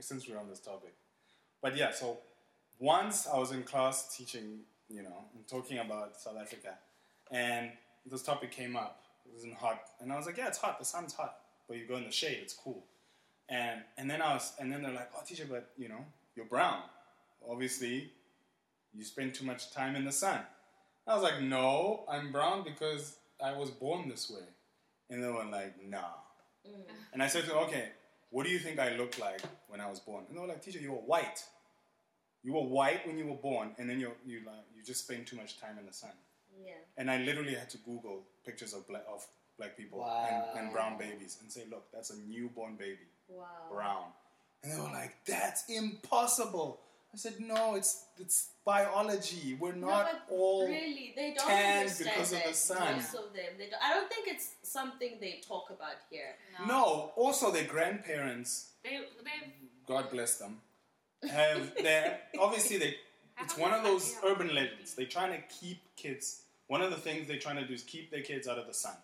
[0.00, 0.94] Since we're on this topic,
[1.60, 1.90] but yeah.
[1.90, 2.18] So
[2.78, 6.74] once I was in class teaching, you know, and talking about South Africa,
[7.32, 7.72] and
[8.06, 9.02] this topic came up.
[9.26, 10.78] It wasn't hot, and I was like, "Yeah, it's hot.
[10.78, 12.38] The sun's hot, but you go in the shade.
[12.42, 12.84] It's cool."
[13.48, 16.04] And and then I was, and then they're like, "Oh, teacher, but you know,
[16.36, 16.82] you're brown.
[17.50, 18.12] Obviously,
[18.94, 20.40] you spend too much time in the sun."
[21.06, 24.46] I was like, "No, I'm brown because I was born this way."
[25.10, 26.12] And they were like, "Nah."
[26.68, 26.82] Mm.
[27.12, 27.88] And I said to them, okay,
[28.30, 30.24] what do you think I looked like when I was born?
[30.28, 31.42] And they were like, teacher, you were white.
[32.42, 35.26] You were white when you were born, and then you you like you just spend
[35.26, 36.12] too much time in the sun.
[36.64, 36.72] Yeah.
[36.96, 40.50] And I literally had to Google pictures of black of black people Wow.
[40.54, 43.44] and, and brown babies and say, look, that's a newborn baby, Wow.
[43.72, 44.04] brown.
[44.62, 46.80] And they were like, that's impossible.
[47.12, 49.56] I said, no, it's it's biology.
[49.58, 50.68] We're not but all.
[50.68, 52.96] really, they don't tanned understand because of the sun.
[52.96, 56.36] Most of them, they don't, I don't think it's something they talk about here.
[56.66, 59.52] No, also their grandparents They they
[59.86, 60.60] God bless them,
[61.22, 62.96] um, have their obviously they.
[63.40, 64.94] It's one of those urban legends.
[64.94, 66.42] They're trying to keep kids.
[66.66, 68.74] One of the things they're trying to do is keep their kids out of the
[68.74, 68.96] sun.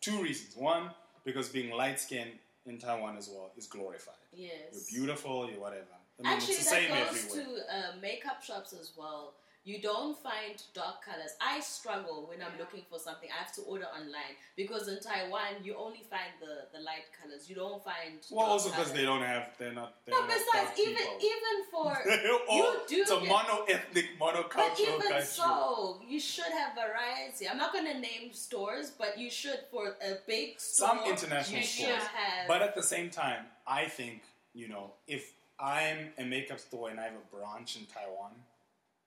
[0.00, 0.54] Two reasons.
[0.56, 0.90] One,
[1.24, 2.32] because being light skinned
[2.66, 4.14] in Taiwan as well is glorified.
[4.32, 4.52] Yes.
[4.72, 5.50] You're beautiful.
[5.50, 5.96] You're whatever.
[6.24, 7.44] I mean, Actually, it's the that same goes everywhere.
[7.66, 9.34] to uh, makeup shops as well.
[9.64, 11.36] You don't find dark colors.
[11.40, 12.62] I struggle when I'm Yeah.
[12.64, 13.28] looking for something.
[13.30, 17.48] I have to order online because in Taiwan you only find the, the light colors.
[17.48, 18.18] You don't find.
[18.32, 19.50] well, dark also because they don't have.
[19.58, 19.94] They're not.
[20.04, 21.30] They're No, not besides, dark even people.
[21.32, 25.22] even for They're do it's a get- mono-ethnic, But monocultural even country.
[25.22, 27.48] so, you should have variety.
[27.48, 30.88] I'm not going to name stores, but you should for a big store.
[30.88, 32.02] Some international you stores.
[32.02, 32.48] have.
[32.48, 34.22] But at the same time, I think,
[34.54, 35.22] you know, if
[35.62, 38.32] I'm a makeup store and I have a branch in Taiwan,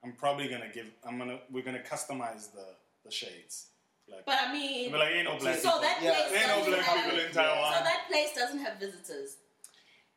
[0.03, 2.65] I'm probably gonna give I'm gonna we're gonna customize the,
[3.03, 3.67] the shades.
[4.09, 5.81] Like But I mean, we're like ain't no black so people.
[5.81, 6.13] that Yeah.
[6.13, 9.37] place Ain't no doesn't black have, people in So that place doesn't have visitors.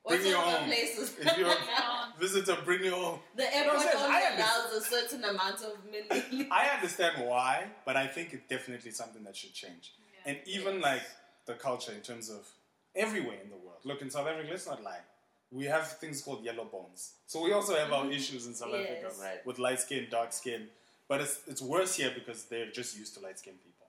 [0.06, 0.64] Bring What's your own.
[0.66, 1.16] places?
[1.18, 3.18] If you're a visitor, bring your own.
[3.34, 6.46] the airport saying, only allows a certain amount of milliliters.
[6.50, 9.92] I understand why, but I think it's definitely something that should change.
[10.24, 10.30] Yeah.
[10.32, 10.82] And even Yes.
[10.82, 11.02] like
[11.46, 12.46] the culture in terms of
[12.94, 13.80] everywhere in the world.
[13.84, 15.00] Look in South Africa, let's not lie.
[15.50, 17.12] We have things called yellow bones.
[17.26, 18.12] So we also have our mm-hmm.
[18.12, 19.44] issues in South Africa, Right.
[19.46, 20.68] with light skin, dark skin.
[21.08, 23.86] But it's it's worse here because they're just used to light skinned people.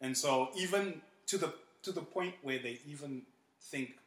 [0.00, 3.22] And so even to the to the point where they even
[3.60, 3.98] think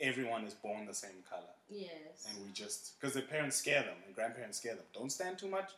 [0.00, 1.54] everyone is born the same color.
[1.68, 2.26] yes.
[2.28, 4.84] And we just because their parents scare them and grandparents scare them.
[4.94, 5.72] Don't stand too much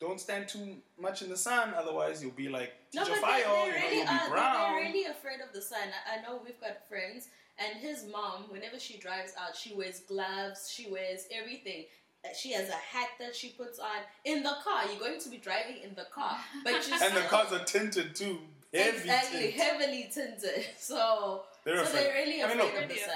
[0.00, 3.42] don't stand too much in the sun, otherwise you'll be like No, but fire, they,
[3.42, 4.24] they you know, really you'll be are.
[4.24, 4.74] they- brown.
[4.74, 5.88] They're really afraid of the sun.
[6.06, 7.28] I, I know we've got friends,
[7.64, 11.84] and his mom, whenever she drives out, she wears gloves, she wears everything.
[12.24, 14.82] Uh, She has a hat that she puts on in the car.
[14.90, 18.14] You're going to be driving in the car, but you and the cars are tinted
[18.14, 18.38] too.
[18.74, 19.54] Heavy exactly tint.
[19.54, 20.66] heavily tinted.
[20.78, 22.04] So, They're so afraid.
[22.04, 23.14] they're really I mean, afraid look, of the sun.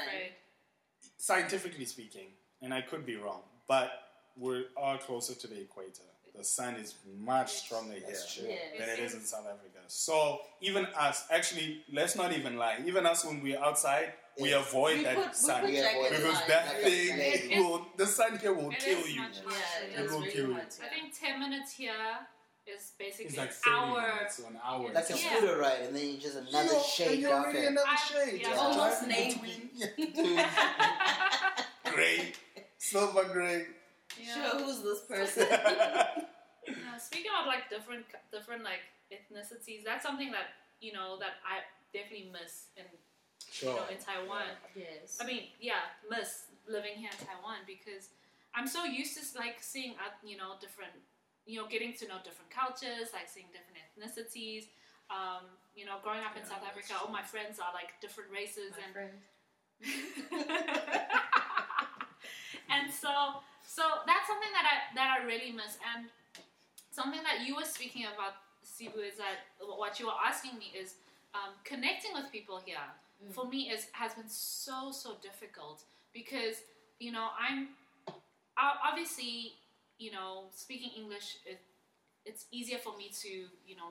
[1.19, 2.29] scientifically speaking,
[2.63, 3.91] and I could be wrong, but
[4.37, 6.03] we are all closer to the equator.
[6.35, 8.47] The sun is much stronger here That's true.
[8.49, 8.61] Yes.
[8.79, 9.81] than it is in South Africa.
[9.89, 12.79] So even us, actually, let's not even lie.
[12.87, 14.67] Even us, when we're outside, we Yes.
[14.69, 16.11] avoid We that put, sun put We jackets it.
[16.17, 16.49] because on.
[16.49, 17.17] that Like thing
[17.49, 17.59] plane.
[17.65, 17.87] will.
[17.97, 19.21] The sun here will It kill you.
[19.23, 20.57] Yeah, It it is will really kill you.
[20.57, 21.93] I think 10 minutes here
[22.67, 24.01] is basically It's like an 30 hour.
[24.15, 24.93] minutes or an hour.
[24.93, 25.37] Like a Yeah.
[25.37, 27.69] scooter ride, and then you just another You're- shade you're already darker.
[27.69, 28.41] another I- shade.
[28.41, 28.49] yeah.
[28.49, 29.71] Just Almost driving navy.
[29.97, 30.47] between
[31.93, 32.33] gray,
[32.79, 33.67] silver gray.
[34.19, 34.35] Yeah.
[34.35, 35.47] Sure, who's this person?
[35.51, 38.81] Yeah, speaking of like different, different like
[39.13, 41.61] ethnicities, that's something that you know that I
[41.93, 42.85] definitely miss in
[43.61, 44.49] you know in Taiwan.
[44.75, 45.19] yes.
[45.21, 48.09] I mean, yeah, miss living here in Taiwan because
[48.55, 50.93] I'm so used to like seeing, uh, you know, different,
[51.47, 54.69] you know, getting to know different cultures, like seeing different ethnicities.
[55.11, 55.45] Um,
[55.75, 58.31] you know, growing up in Yeah, South that's Africa, all my friends are like different
[58.31, 58.95] races My and
[62.71, 66.07] and so so that's something that I that I really miss and
[66.91, 70.95] something that you were speaking about Sibu is that what you were asking me is
[71.35, 72.85] um, connecting with people here
[73.23, 73.33] Mm.
[73.33, 76.57] for me is has been so so difficult because
[76.99, 77.69] you know I'm
[78.57, 79.55] obviously
[79.99, 81.61] you know speaking English it,
[82.25, 83.29] it's easier for me to
[83.67, 83.91] you know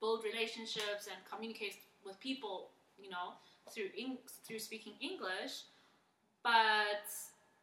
[0.00, 3.34] build relationships and communicate with people you know
[3.72, 5.64] through Eng- through speaking English
[6.42, 7.06] but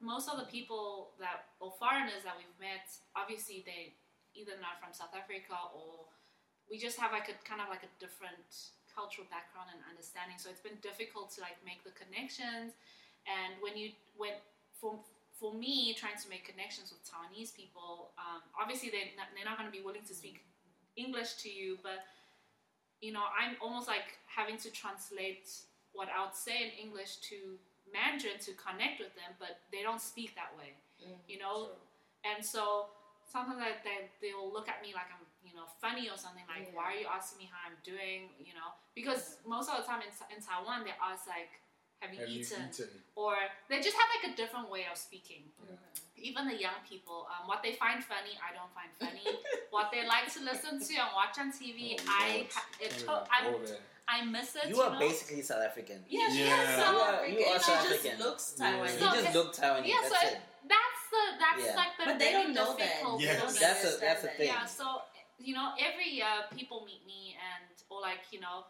[0.01, 3.93] most of the people that or foreigners that we've met obviously they
[4.35, 6.05] either not from South Africa or
[6.69, 8.47] we just have like a kind of like a different
[8.93, 10.37] cultural background and understanding.
[10.37, 12.77] So it's been difficult to like make the connections.
[13.25, 14.37] And when you when
[14.77, 15.01] for
[15.33, 19.57] for me trying to make connections with Taiwanese people, um, obviously they're not, they're not
[19.57, 20.45] going to be willing to speak
[20.95, 22.05] English to you, but
[23.01, 25.49] you know I'm almost like having to translate
[25.93, 27.57] what I would say in English to
[27.91, 30.73] Mandarin to connect with them, but they don't speak that way,
[31.27, 31.69] you know.
[31.69, 31.81] Sure.
[32.23, 32.87] And so
[33.29, 36.67] sometimes I, they they'll look at me like I'm you know funny or something like
[36.71, 36.75] Yeah.
[36.77, 40.01] why are you asking me how I'm doing you know because most of the time
[40.01, 41.51] in, in Taiwan they ask like
[42.01, 42.67] have you, Have you eaten?
[42.67, 42.89] eaten?
[43.15, 43.35] or
[43.69, 45.75] they just have like a different way of speaking Yeah.
[46.17, 49.23] even the young people um, what they find funny I don't find funny
[49.75, 53.07] what they like to listen to and watch on TV Oh, I ha- it Can't
[53.07, 53.59] to- I, go.
[54.07, 54.99] I miss it You you are know?
[54.99, 56.03] basically South African.
[56.11, 56.59] Yeah, she Yeah.
[56.63, 57.39] is South You are- African.
[57.39, 58.19] you are she South just African.
[58.19, 58.63] looks Yeah.
[58.67, 58.93] Taiwanese.
[58.93, 59.87] you So just it's- look Taiwanese.
[59.87, 60.41] yeah, that's so it.
[60.73, 61.75] that's the that's Yeah.
[61.81, 62.95] like the But they don't know that.
[63.19, 63.59] Yes.
[63.63, 64.47] That's a that's the understand thing.
[64.51, 64.85] Yeah, so
[65.43, 68.63] you know, every year people meet me and or like you know,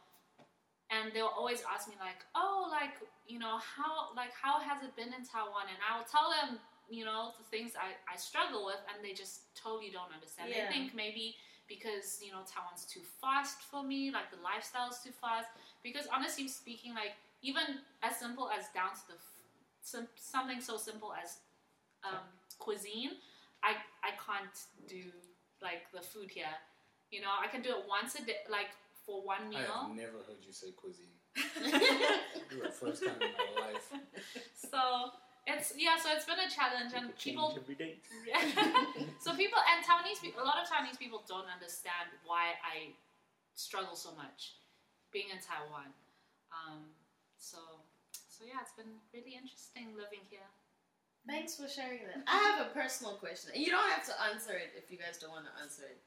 [0.89, 2.97] and they'll always ask me like, oh, like
[3.27, 5.69] you know, how like how has it been in Taiwan?
[5.69, 6.59] And I will tell them,
[6.89, 10.49] you know, the things I I struggle with, and they just totally don't understand.
[10.49, 10.65] Yeah.
[10.67, 11.35] They think maybe
[11.69, 15.47] because you know Taiwan's too fast for me, like the lifestyle's too fast.
[15.83, 19.33] Because honestly speaking, like even as simple as down to the f-
[19.81, 21.37] sim- something so simple as
[22.03, 22.25] um,
[22.59, 23.21] cuisine,
[23.63, 24.57] I I can't
[24.87, 25.11] do
[25.63, 26.53] like the food here.
[27.09, 29.63] You know, I can do it once a day, like for one meal.
[29.63, 31.15] I have never heard you say cuisine.
[32.51, 33.87] You're the first time in my life.
[34.53, 35.15] so
[35.47, 37.55] it's yeah, so it's been a challenge, and people.
[37.55, 37.99] every day.
[39.23, 42.95] so people and Taiwanese people, a lot of Taiwanese people don't understand why I
[43.55, 44.55] struggle so much
[45.11, 45.91] being in Taiwan.
[46.51, 46.95] Um,
[47.37, 47.59] so
[48.29, 50.47] so yeah, it's been really interesting living here.
[51.27, 52.23] Thanks for sharing that.
[52.27, 53.51] I have a personal question.
[53.55, 55.97] You don't have to answer it if you guys don't want to answer it.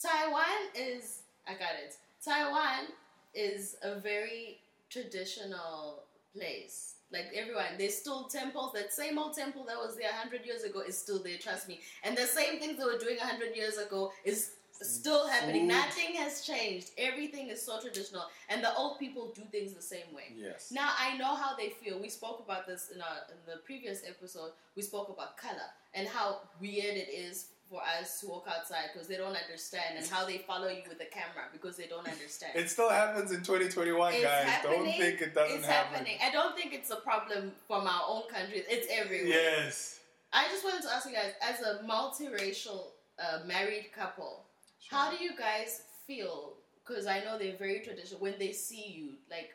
[0.00, 1.94] Taiwan is, I got it.
[2.24, 2.92] Taiwan
[3.34, 4.58] is a very
[4.90, 6.02] traditional
[6.34, 6.94] place.
[7.10, 8.72] Like everyone, there's still temples.
[8.74, 11.80] That same old temple that was there 100 years ago is still there, trust me.
[12.04, 14.50] And the same things they were doing 100 years ago is
[14.82, 15.66] still happening.
[15.66, 16.90] Nothing has changed.
[16.98, 18.24] Everything is so traditional.
[18.48, 20.34] And the old people do things the same way.
[20.36, 20.70] Yes.
[20.72, 22.00] Now I know how they feel.
[22.00, 24.50] We spoke about this in our in the previous episode.
[24.76, 29.08] We spoke about color and how weird it is for us to walk outside because
[29.08, 32.52] they don't understand, and how they follow you with the camera because they don't understand.
[32.56, 34.48] It still happens in 2021, It's guys.
[34.62, 35.94] Don't think it doesn't it's happen.
[35.96, 36.16] happening.
[36.24, 38.62] I don't think it's a problem from our own country.
[38.70, 39.28] It's everywhere.
[39.28, 40.00] Yes.
[40.32, 42.84] I just wanted to ask you guys, as a multiracial
[43.18, 44.44] uh, married couple,
[44.90, 46.54] how do you guys feel?
[46.86, 48.20] Because I know they're very traditional.
[48.20, 49.50] When they see you, like,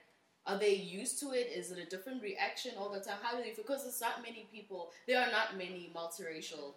[0.45, 1.49] are they used to it?
[1.55, 3.17] Is it a different reaction all the time?
[3.21, 3.63] How do they feel?
[3.65, 4.91] Because there's not many people.
[5.07, 6.75] There are not many multiracial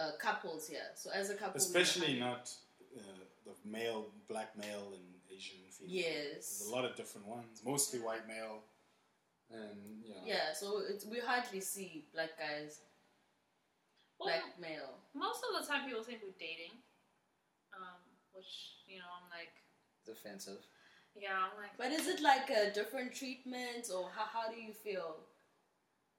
[0.00, 0.88] uh, couples here.
[0.94, 2.50] So as a couple, Especially not
[2.96, 3.00] uh,
[3.46, 5.04] the male, black male, and
[5.34, 5.94] Asian female.
[5.94, 6.58] Yes.
[6.58, 7.62] There's a lot of different ones.
[7.64, 8.58] Mostly white male,
[9.50, 10.20] and you know.
[10.26, 10.52] Yeah.
[10.52, 12.80] So it's, we hardly see black guys,
[14.18, 14.98] Well, black male.
[15.14, 16.76] most of the time people think we're dating,
[18.34, 19.52] which you know I'm like,
[20.00, 20.62] It's offensive.
[21.14, 24.72] yeah, I'm like, But is it like a different treatment, or how, how do you
[24.72, 25.16] feel?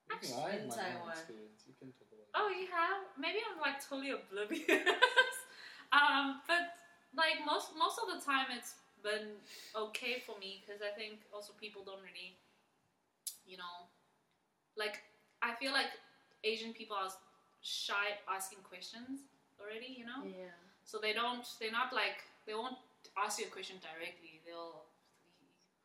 [0.10, 1.16] You can- I in Taiwan.
[1.68, 3.08] You can talk about oh, you have?
[3.18, 4.68] Maybe I'm like totally oblivious.
[5.94, 6.76] um, but
[7.16, 9.40] like most most of the time it's been
[9.76, 12.38] okay for me because I think also people don't really,
[13.46, 13.90] you know,
[14.78, 15.02] like
[15.42, 15.92] I feel like
[16.44, 17.10] Asian people are
[17.62, 19.22] shy asking questions
[19.60, 20.22] already, you know.
[20.26, 20.54] Yeah.
[20.86, 21.46] So they don't.
[21.60, 22.78] They're not like they won't
[23.18, 24.42] ask you a question directly.
[24.46, 24.84] They'll,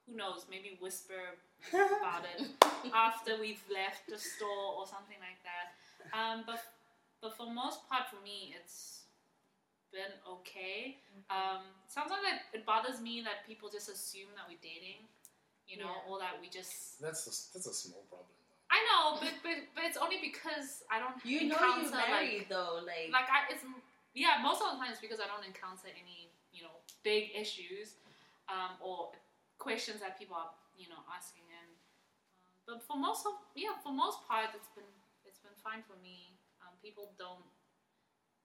[0.07, 1.37] who knows, maybe whisper
[1.73, 2.47] about it
[2.95, 5.67] after we've left the store or something like that.
[6.17, 6.61] Um, but
[7.21, 9.03] but for most part, for me, it's
[9.93, 10.99] been okay.
[11.31, 12.23] Um, sometimes
[12.53, 15.07] it, it bothers me that people just assume that we're dating,
[15.69, 16.11] you know, Yeah.
[16.11, 17.01] or that we just.
[17.01, 18.29] That's a, that's a small problem.
[18.69, 21.15] I know, but, but but it's only because I don't.
[21.25, 23.63] You know encounter, you married like, though, like, like I, it's
[24.17, 26.73] yeah most of the time it's because i don't encounter any you know
[27.05, 28.01] big issues
[28.49, 29.13] um, or
[29.61, 31.77] questions that people are you know asking and
[32.41, 34.89] um, but for most of yeah for most part it's been
[35.29, 36.33] it's been fine for me
[36.65, 37.45] um, people don't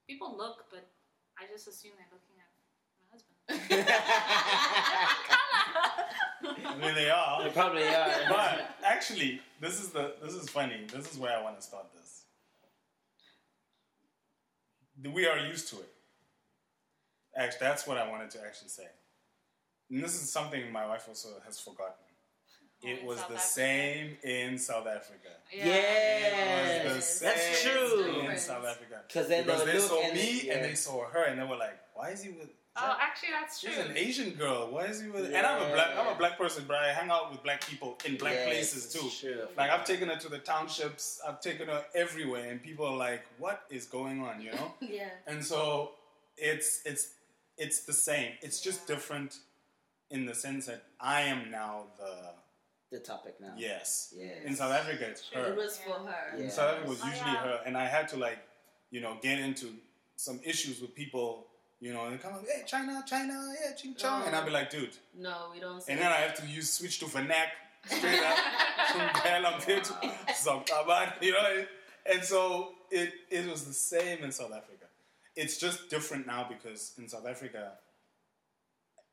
[0.06, 0.92] people look but
[1.40, 2.52] i just assume they're looking at
[3.00, 3.40] my husband
[6.72, 7.44] I mean, they are.
[7.44, 8.08] They probably are.
[8.30, 10.88] but actually, this is the this is funny.
[10.92, 12.21] This is where I want to start this.
[15.14, 15.90] We are used to it.
[17.36, 18.88] Actually, that's what I wanted to actually say.
[19.90, 21.94] And this is something my wife also has forgotten.
[22.84, 23.50] Oh, it was South the Africa.
[23.50, 25.30] same in South Africa.
[25.54, 25.66] Yeah.
[25.66, 28.20] It was Yes, the that's true.
[28.30, 29.04] in South Africa.
[29.14, 30.68] 'Cause then because they'll they look saw me they- and yeah.
[30.68, 33.70] they saw her and they were like, "Why is he with?" Oh, actually, that's true.
[33.72, 34.72] She's an Asian girl.
[34.72, 35.26] Why is he with?
[35.26, 35.88] And I'm a black.
[35.98, 38.94] I'm a black person, but I hang out with black people in black Yes, places
[38.94, 39.10] too.
[39.20, 39.42] true.
[39.58, 41.20] Like I've taken her to the townships.
[41.28, 44.74] I've taken her everywhere, and people are like, "What is going on?" You know.
[44.82, 45.10] Yeah.
[45.28, 45.92] and so
[46.38, 47.10] it's it's
[47.58, 48.32] it's the same.
[48.42, 49.38] It's just different
[50.10, 52.34] in the sense that I am now the
[52.98, 53.54] The topic now.
[53.58, 54.14] yes.
[54.18, 54.38] Yes.
[54.46, 55.52] In South Africa, it's her.
[55.52, 56.38] It was for her.
[56.38, 56.44] Yeah.
[56.46, 57.44] In South Africa, it was Oh, usually yeah.
[57.44, 58.40] her, and I had to like,
[58.92, 59.68] you know, get into
[60.16, 61.48] some issues with people.
[61.82, 64.70] You know, and come up, hey, China, China, yeah, ching chong, and I'd be like,
[64.70, 64.96] dude.
[65.18, 67.48] No, we don't say And then I have to use switch to vernac
[67.88, 68.38] straight up.
[68.94, 69.94] Ngicela mfethu,
[70.30, 71.66] sizawuxabana, you know.
[72.06, 74.86] And so it it was the same in South Africa.
[75.36, 77.72] It's just different now because in South Africa,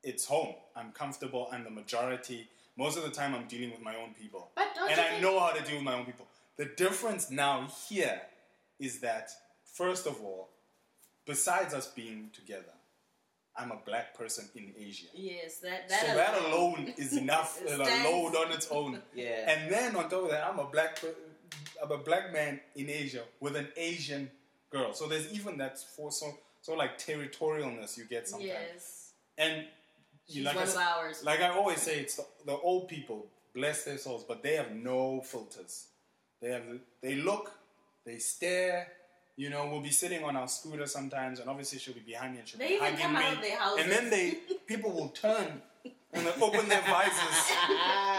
[0.03, 0.55] it's home.
[0.77, 1.49] I'm comfortable.
[1.51, 2.49] I'm the majority.
[2.77, 5.23] Most of the time, I'm dealing with my own people, But don't and I think-
[5.23, 6.27] know how to deal with my own people.
[6.57, 8.21] The difference now here
[8.79, 9.31] is that
[9.65, 10.49] first of all,
[11.29, 12.75] besides us being together,
[13.57, 15.07] I'm a black person in Asia.
[15.15, 19.01] Yes, that that, So that alone is enough, It a load on its own.
[19.15, 19.51] Yeah.
[19.51, 20.99] And then on top of that, I'm a black,
[21.83, 24.31] I'm a black man in Asia with an Asian
[24.71, 24.93] girl.
[24.95, 26.27] So there's even that for so
[26.61, 28.49] so like territorialness you get sometimes.
[28.49, 29.13] Yes.
[29.37, 29.65] And
[30.27, 31.25] She's you like I, one s- of ours.
[31.25, 34.73] like I always say, it's the, the old people, bless their souls, but they have
[34.73, 35.87] no filters.
[36.41, 36.63] They have
[37.03, 37.51] they look,
[38.05, 38.89] they stare.
[39.39, 42.41] You know, we'll be sitting on our scooter sometimes, and obviously she'll be behind me
[42.41, 43.25] and she'll They be hugging me.
[43.25, 43.85] out of their houses.
[43.85, 45.63] And then they people will turn
[46.13, 47.39] and they open their visors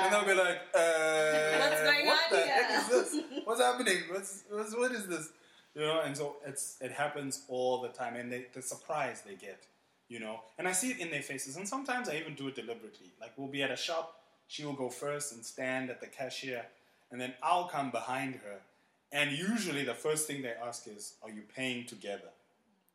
[0.02, 3.24] and they'll be like, uh, What's going what on the heck is this?
[3.44, 3.98] What's happening?
[4.10, 5.30] What's, what's what is this?
[5.76, 9.36] You know, and so it's it happens all the time, and they, the surprise they
[9.36, 9.66] get,
[10.08, 12.56] you know, and I see it in their faces, and sometimes I even do it
[12.56, 13.12] deliberately.
[13.20, 14.16] Like we'll be at a shop,
[14.48, 16.66] she will go first and stand at the cashier,
[17.12, 18.60] and then I'll come behind her,
[19.12, 22.32] and usually the first thing they ask is, "Are you paying together?"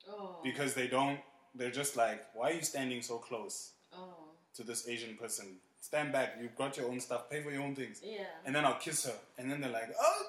[0.09, 0.37] oh.
[0.43, 1.21] Because they don't.
[1.55, 4.15] They're just like, "Why are you standing so close?" oh.
[4.57, 5.57] to this Asian person.
[5.81, 6.39] Stand back.
[6.41, 7.29] You've got your own stuff.
[7.29, 8.01] Pay for your own things.
[8.03, 8.25] Yeah.
[8.47, 9.13] And then I'll kiss her.
[9.37, 10.23] And then they're like, oh,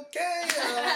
[0.00, 0.42] okay.
[0.48, 0.88] uh,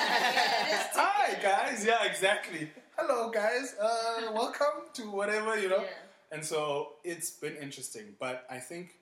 [0.95, 1.85] hi, guys.
[1.85, 2.71] Yeah, exactly.
[2.97, 3.75] Hello, guys.
[3.79, 5.83] Uh, welcome to whatever, you know.
[5.83, 6.33] Yeah.
[6.33, 8.15] And so it's been interesting.
[8.19, 8.97] But I think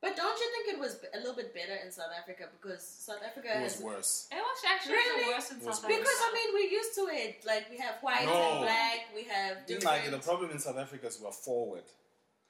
[0.00, 3.18] But don't you think it was a little bit better in South Africa because South
[3.26, 4.28] Africa it was has worse.
[4.30, 5.24] It was actually Really?
[5.24, 5.78] the worst in South worse.
[5.84, 5.98] Africa.
[5.98, 7.44] because I mean we're used to it.
[7.44, 8.32] Like we have white No.
[8.32, 9.00] and black.
[9.14, 9.84] We have It's different.
[9.84, 11.82] like the problem in South Africa is we're forward.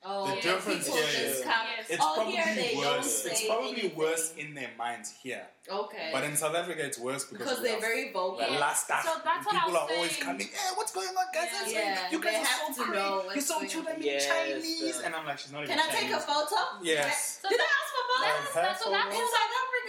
[0.04, 1.86] Oh, the yeah, difference people here just is- Yes.
[1.90, 3.24] It's Oh, probably here they worse.
[3.24, 3.96] It's probably anything.
[3.96, 5.46] worse in their minds here.
[5.70, 6.10] Okay.
[6.12, 8.36] But in South Africa, it's worse because, because they're are very vocal.
[8.38, 8.58] The Yeah.
[8.60, 9.04] last stuff.
[9.04, 10.48] So that's what I People was are always coming.
[10.48, 11.48] Hey, what's going on, guys?
[11.66, 11.80] Yeah.
[11.80, 12.10] Yeah.
[12.12, 12.98] You guys they are have so to great.
[13.00, 13.86] know You're what's so going cute.
[13.88, 16.56] I'm Yes, Chinese, and I'm like, she's not even Can I take a photo?
[16.82, 17.38] Yes.
[17.42, 18.54] So Did I ask for Like photos?
[18.54, 19.14] her that's- so that's-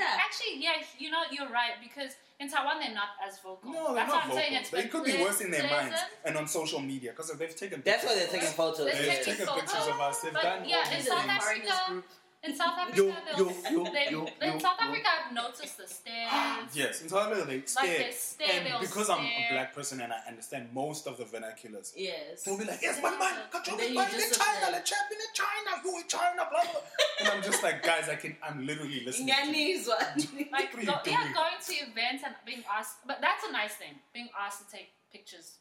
[0.09, 0.17] In photos?
[0.17, 0.25] South Africa.
[0.25, 3.69] Actually, yeah, you know, you're right because in Taiwan they're not as vocal.
[3.71, 4.53] No, they're That's not what I'm saying.
[4.53, 4.61] vocal.
[4.61, 6.11] It's They could be ple- worse in their minds pleasant.
[6.25, 7.81] and on social media because they've taken.
[7.85, 8.53] That's why pictures they're of taking us.
[8.55, 8.77] photos.
[8.85, 9.61] They're They've taking taken photos.
[9.61, 10.15] pictures of us.
[10.21, 11.31] They've But done yeah, all in these South things.
[11.31, 12.03] Africa,
[12.41, 14.87] in South Africa, Yo, they'll, yo, they, yo, in yo, South yo.
[14.87, 16.71] Africa, I've noticed the stares.
[16.73, 17.97] Yes, in South Africa they stare.
[17.99, 21.25] they stare, and they'll because I'm a black person and I understand most of the
[21.25, 22.43] vernaculars, Yes.
[22.43, 24.71] they'll be like, "Yes, my man, got you Then in China, disappear.
[24.71, 26.81] the champion in China, you in China, blah blah."
[27.19, 29.27] and I'm just like, guys, I can, I'm literally listening.
[29.35, 30.49] to you." Nganizwa.
[30.51, 33.73] Like, What are go, yeah, going to events and being asked, but that's a nice
[33.75, 35.57] thing, being asked to take pictures.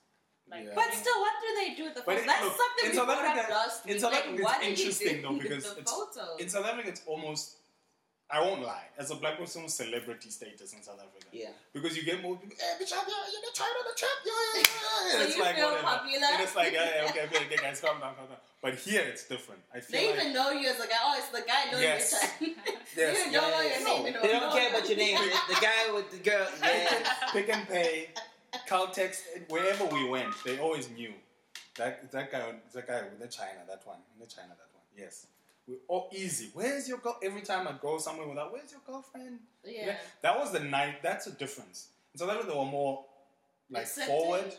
[0.50, 0.72] Like, Yeah.
[0.74, 2.22] But still, what do they do with the photos?
[2.22, 3.98] it- That's look, something we South brought up Africa- last in.
[4.00, 5.92] South like, Africa, what it's interesting though because it's
[6.40, 7.54] in South Africa it's almost.
[8.30, 8.84] I won't lie.
[8.98, 11.28] As a black person, celebrity status in South Africa.
[11.32, 11.48] Yeah.
[11.72, 12.56] Because you get more people.
[12.60, 13.08] Hey, bitch, I'm.
[13.08, 14.12] You're the China, the champ.
[14.22, 15.12] Yeah, yeah, yeah.
[15.16, 15.86] So it's you like feel whatever.
[15.88, 16.26] popular?
[16.34, 18.36] And it's like, yeah, yeah, okay, okay, okay, guys, calm down, calm down.
[18.60, 19.62] But here it's different.
[19.74, 21.00] I feel They like even know you as a guy.
[21.00, 22.12] Oh, it's the guy knowing Yes.
[22.40, 22.64] your time.
[22.98, 23.80] Yes, you don't know yes.
[23.80, 24.06] your name.
[24.14, 25.16] You They don't care about your name.
[25.16, 26.48] The, the guy with the girl.
[26.60, 27.12] Yeah.
[27.32, 28.08] Pick n Pay,
[28.68, 31.12] Caltex, wherever we went, they always knew
[31.76, 34.84] that that guy, that guy with the China, that one, in the China, that one.
[34.96, 35.26] Yes,
[35.66, 36.50] we all easy.
[36.54, 37.18] Where's your girl?
[37.22, 39.38] Every time I go somewhere without, where's your girlfriend?
[39.64, 39.96] Yeah.
[40.22, 41.02] That was the night.
[41.02, 41.88] That's a difference.
[42.14, 43.04] In South Africa, they were more
[43.70, 44.14] like Accepting.
[44.14, 44.54] forward,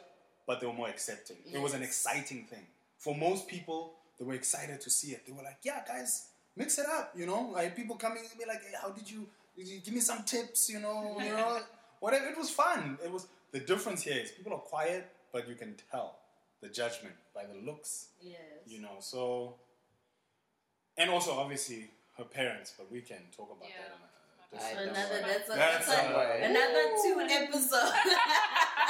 [0.46, 1.38] but they were more accepting.
[1.52, 2.66] It was an exciting thing
[2.98, 3.94] for most people.
[4.20, 5.26] They were excited to see it.
[5.26, 8.46] They were like, "Yeah, guys, mix it up." You know, like people coming and be
[8.46, 9.28] like, hey, "How did you,
[9.58, 11.60] did you give me some tips?" You know, you know,
[12.00, 12.28] whatever.
[12.28, 12.98] It was fun.
[13.04, 16.20] It was the difference here is people are quiet, but you can tell
[16.62, 18.08] the judgment by the looks.
[18.22, 18.38] Yes.
[18.68, 19.56] You know, so
[20.98, 23.76] and also obviously her parents, but we can talk about Yeah.
[23.90, 23.96] that.
[24.52, 26.42] In a I Another, that's, a, That's that's, a, alright.
[26.42, 27.92] another two episodes.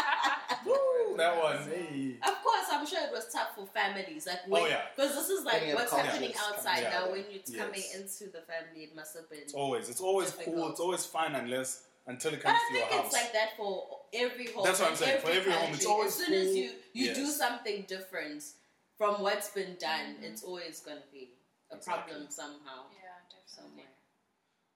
[0.66, 1.58] Woo, that one.
[1.68, 2.16] Hey.
[2.26, 4.26] of course, I'm sure it was tough for families.
[4.26, 4.84] Like, Oh, yeah.
[4.96, 7.06] because this is like Bringing what's happening outside together.
[7.08, 7.12] now.
[7.12, 7.96] When it's coming Yes.
[8.22, 9.40] into the family, it must have been.
[9.40, 10.70] It's always, it's always cool.
[10.70, 13.58] It's always fun unless until it But comes I to your think it's like that
[13.58, 14.64] for every home.
[14.64, 15.22] That's what I'm in saying.
[15.22, 15.92] For every home, it's country.
[15.92, 16.56] always as soon as cool.
[16.56, 18.44] you you do something different
[18.98, 20.24] from what's been done, Mhm.
[20.24, 21.34] it's always going to be
[21.72, 22.14] a Exactly.
[22.14, 23.86] problem somehow Yeah, definitely.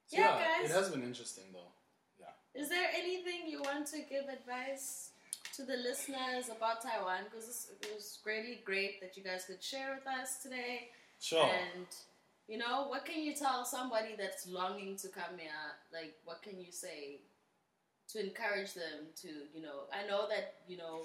[0.07, 0.69] So, Yeah, yeah, guys.
[0.69, 1.71] it has been interesting though.
[2.19, 2.31] Yeah.
[2.61, 5.09] Is there anything you want to give advice
[5.55, 7.23] to the listeners about Taiwan?
[7.25, 10.91] Because it was really great that you guys could share with us today.
[11.19, 11.45] Sure.
[11.45, 11.87] And
[12.47, 15.51] you know, what can you tell somebody that's longing to come here?
[15.91, 17.19] Like, what can you say
[18.09, 19.83] to encourage them to, you know?
[19.93, 21.03] I know that you know.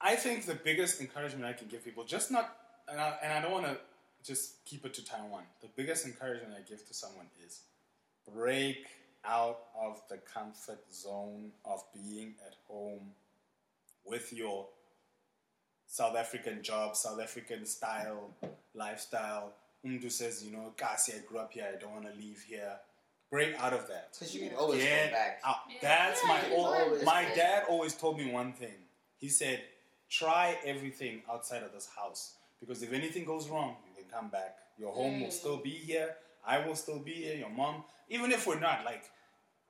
[0.00, 2.56] I think the biggest encouragement I can give people, just not,
[2.88, 3.78] and I, and I don't want to
[4.24, 5.44] just keep it to Taiwan.
[5.62, 7.60] The biggest encouragement I give to someone is
[8.32, 8.86] break
[9.24, 13.12] out of the comfort zone of being at home
[14.04, 14.66] with your
[15.86, 18.30] South African job, South African style,
[18.74, 19.52] lifestyle.
[19.84, 22.76] Umdu says, you know, Kasi, I grew up here, I don't want to leave here.
[23.30, 24.12] Break out of that.
[24.12, 25.40] Because you can always Get go back.
[25.44, 25.56] out.
[25.68, 25.78] Yeah.
[25.82, 28.74] That's Yeah, my old, my go dad always told me one thing.
[29.16, 29.62] He said,
[30.08, 34.56] "Try everything outside of this house because if anything goes wrong, you can come back.
[34.78, 35.32] Your home will Mm.
[35.32, 36.16] still be here.
[36.44, 37.34] I will still be here.
[37.34, 39.10] Your mom, even if we're not, like,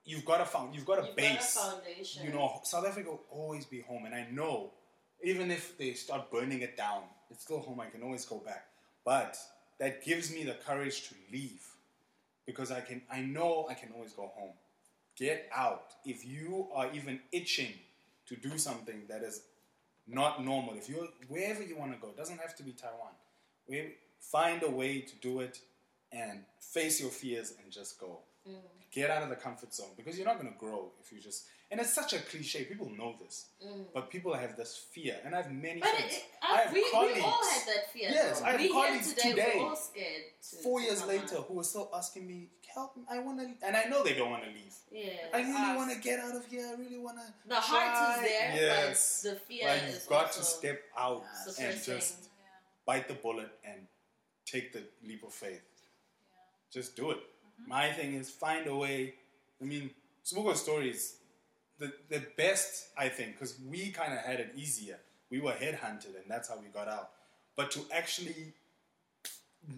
[0.05, 1.55] you've got a found, you've got a You've base.
[1.55, 2.27] got a foundation.
[2.27, 4.75] You know, South Africa will always be home, and I know,
[5.23, 7.81] even if they start burning it down, it's still home.
[7.81, 8.67] I can always go back.
[9.05, 9.39] But
[9.79, 11.63] that gives me the courage to leave
[12.47, 13.03] because I can.
[13.11, 14.55] I know I can always go home.
[15.17, 15.95] Get out.
[16.05, 17.73] If you are even itching
[18.27, 19.43] to do something that is
[20.07, 23.13] not normal, if you're wherever you want to go, it doesn't have to be Taiwan.
[23.69, 25.59] We find a way to do it
[26.13, 28.21] and face your fears and just go.
[28.49, 28.55] Mm.
[28.93, 31.47] Get out of the comfort zone because you're not going to grow if you just.
[31.69, 32.65] And it's such a cliche.
[32.65, 33.87] People know this, Mm.
[33.93, 36.13] but people have this fear, and I have many But friends.
[36.13, 37.21] it, it, I I, have we, we colleagues.
[37.25, 38.09] all had that fear.
[38.11, 38.47] Yes, though.
[38.47, 40.23] I have we colleagues today, today, We're all scared.
[40.51, 41.47] To, Four to years later, out.
[41.49, 42.97] who are still asking me, "Help!
[42.97, 44.75] me, I want to," and I know they don't want to leave.
[44.93, 45.11] Yeah.
[45.35, 46.67] I really want to get out of here.
[46.69, 47.27] I really want to.
[47.49, 49.23] the heart is there, Yes.
[49.25, 51.25] but the fear But is you've got also to step out
[51.59, 52.47] and just Yeah.
[52.85, 53.89] bite the bullet and
[54.45, 55.63] take the leap of faith.
[55.67, 56.39] Yeah.
[56.71, 57.19] Just do it.
[57.67, 59.17] My thing is find a way.
[59.61, 59.93] I mean,
[60.23, 61.17] Smugo's story is
[61.79, 64.99] the, the best, I think, because we kind of had it easier.
[65.31, 67.11] We were headhunted, and that's how we got out.
[67.57, 68.55] But to actually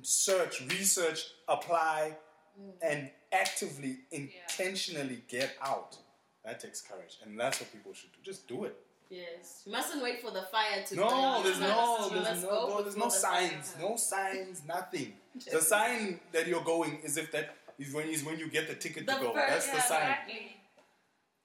[0.03, 2.17] search, research, apply,
[2.61, 2.73] mm.
[2.83, 5.97] and actively, intentionally get out,
[6.45, 7.19] that takes courage.
[7.25, 8.19] And that's what people should do.
[8.23, 8.77] Just do it.
[9.11, 9.63] Yes.
[9.65, 11.43] You mustn't wait for the fire to No, burn.
[11.45, 15.15] there's no, there's no, no, there's no the signs, no signs, nothing.
[15.53, 18.75] The sign that you're going is if that is when is when you get the
[18.75, 19.33] ticket to go.
[19.33, 20.03] first- That's the sign.
[20.03, 20.57] Exactly.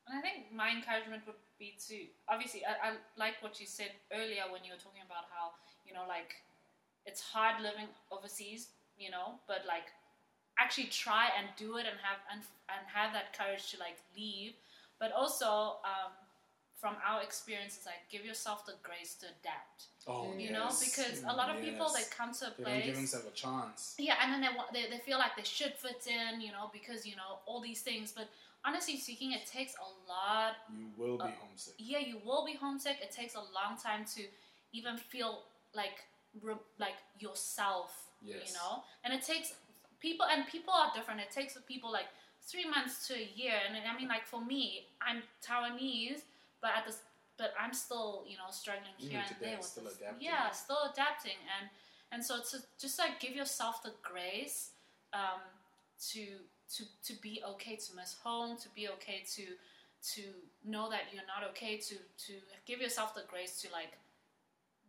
[0.08, 1.96] And I think my encouragement would be to
[2.28, 5.56] obviously I, I like what you said earlier when you were talking about how
[5.88, 6.36] you know like
[7.06, 9.92] it's hard living overseas, you know, but like
[10.60, 14.54] actually try and do it and have and and have that courage to like leave,
[15.00, 16.12] but also um,
[16.80, 19.88] from our experiences, like give yourself the grace to adapt.
[20.08, 21.96] Oh, You know, because a lot of people Yes.
[22.10, 23.96] they come to a they place don't give themselves a chance.
[23.98, 24.52] yeah, and then they,
[24.82, 27.82] they they feel like they should fit in, you know, because you know all these
[27.82, 28.12] things.
[28.12, 28.28] But
[28.66, 30.56] honestly speaking, it takes a lot.
[30.72, 31.74] You will be homesick.
[31.78, 32.98] Yeah, you will be homesick.
[33.02, 34.24] It takes a long time to
[34.74, 35.44] even feel
[35.76, 36.04] like
[36.42, 37.92] re- like yourself.
[38.22, 38.48] Yes.
[38.48, 39.54] You know, and it takes
[40.00, 41.20] people, and people are different.
[41.20, 42.08] It takes people like
[42.48, 43.56] three months to a year.
[43.68, 46.22] And I mean, like for me, I'm Taiwanese,
[46.62, 47.00] but at this.
[47.36, 49.98] But I'm still, you know, struggling Even here and today, there with still this.
[49.98, 50.22] adapting.
[50.28, 51.70] Yeah, still adapting, and
[52.12, 54.70] and so to just like give yourself the grace
[55.14, 55.42] um,
[56.12, 56.22] to
[56.78, 59.44] to to be okay to miss home, to be okay to
[60.16, 60.22] to
[60.66, 62.34] know that you're not okay, to to
[62.66, 63.98] give yourself the grace to like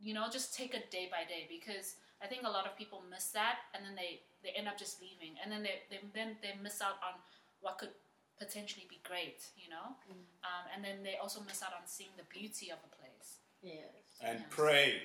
[0.00, 3.02] you know just take it day by day because I think a lot of people
[3.10, 6.36] miss that and then they they end up just leaving and then they, they then
[6.42, 7.20] they miss out on
[7.60, 7.94] what could
[8.38, 9.94] potentially be great, you know,
[10.42, 13.38] um, and then they also miss out on seeing the beauty of a place.
[13.62, 14.18] Yes.
[14.20, 14.48] And Yes.
[14.50, 15.02] pray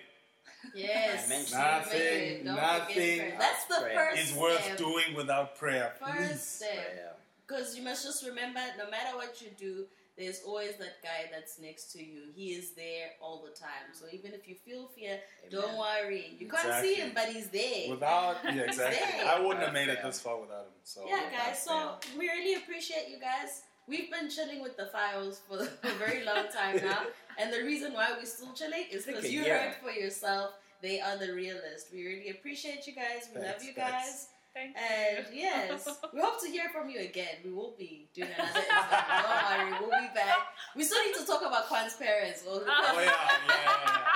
[0.75, 1.25] Yes.
[1.25, 3.33] I mentioned Nothing, nothing.
[3.39, 4.77] That's the Prayer first is worth step.
[4.77, 5.93] doing without prayer.
[5.99, 6.41] First Please.
[6.41, 7.19] step.
[7.47, 9.85] Because you must just remember, no matter what you do,
[10.19, 12.23] there's always that guy that's next to you.
[12.35, 13.93] He is there all the time.
[13.93, 15.17] So even if you feel fear,
[15.49, 16.35] don't worry.
[16.37, 17.89] You can't see him, but he's there.
[17.89, 19.25] Without, yeah, exactly.
[19.25, 20.73] I wouldn't have made it this far without him.
[20.83, 21.63] So yeah, guys.
[21.63, 23.63] So we really appreciate you guys.
[23.89, 27.01] We've been chilling with the Fayos for a very long time now,
[27.39, 29.57] and the reason why we're still chilling is because a you year.
[29.59, 30.51] heard for yourself.
[30.81, 31.87] They are the realist.
[31.91, 33.27] We really appreciate you guys.
[33.33, 33.75] We love you thanks.
[33.75, 34.27] guys.
[34.53, 34.81] Thank you.
[34.81, 37.35] And yes, we hope to hear from you again.
[37.43, 39.23] We will be doing another episode.
[39.23, 40.37] Don't worry, we'll be back.
[40.75, 42.43] We still need to talk about Kwan's parents.
[42.45, 43.13] We'll- Oh yeah,
[43.47, 44.07] yeah.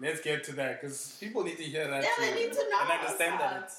[0.00, 2.64] let's get to that because people need to hear that Yeah, too, they need to
[2.70, 3.70] know and understand that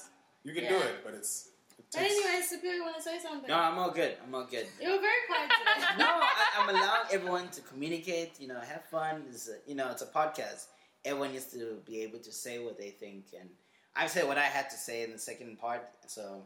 [0.44, 1.49] you can do it, but it's.
[1.92, 3.48] But anyway, Superior, you want to say something?
[3.48, 4.16] No, I'm all good.
[4.24, 4.66] I'm all good.
[4.80, 5.86] You were very quiet today.
[5.98, 8.38] no, I, I'm allowing everyone to communicate.
[8.40, 9.24] You know, have fun.
[9.28, 10.66] It's a, you know, it's a podcast.
[11.04, 13.48] Everyone needs to be able to say what they think, and
[13.96, 15.82] I've said what I had to say in the second part.
[16.06, 16.42] So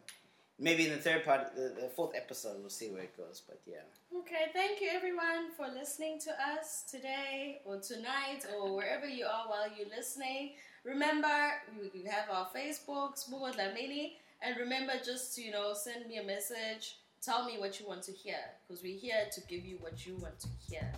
[0.59, 3.43] maybe in the third part, the, the fourth episode, we'll see where it goes.
[3.47, 3.83] But yeah,
[4.21, 9.47] Okay, thank you everyone for listening to us today or tonight or wherever you are
[9.49, 10.53] while you're listening.
[10.85, 11.51] Remember,
[11.93, 14.13] we have our Facebook, Sbugo Dlamini,
[14.45, 16.99] and remember just to, you know, send me a message.
[17.23, 18.37] Tell me what you want to hear
[18.67, 20.93] because we're here to give you what you want to hear.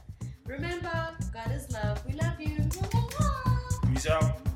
[0.44, 2.04] Remember, God is love.
[2.06, 2.56] We love you.
[3.92, 4.55] Peace out.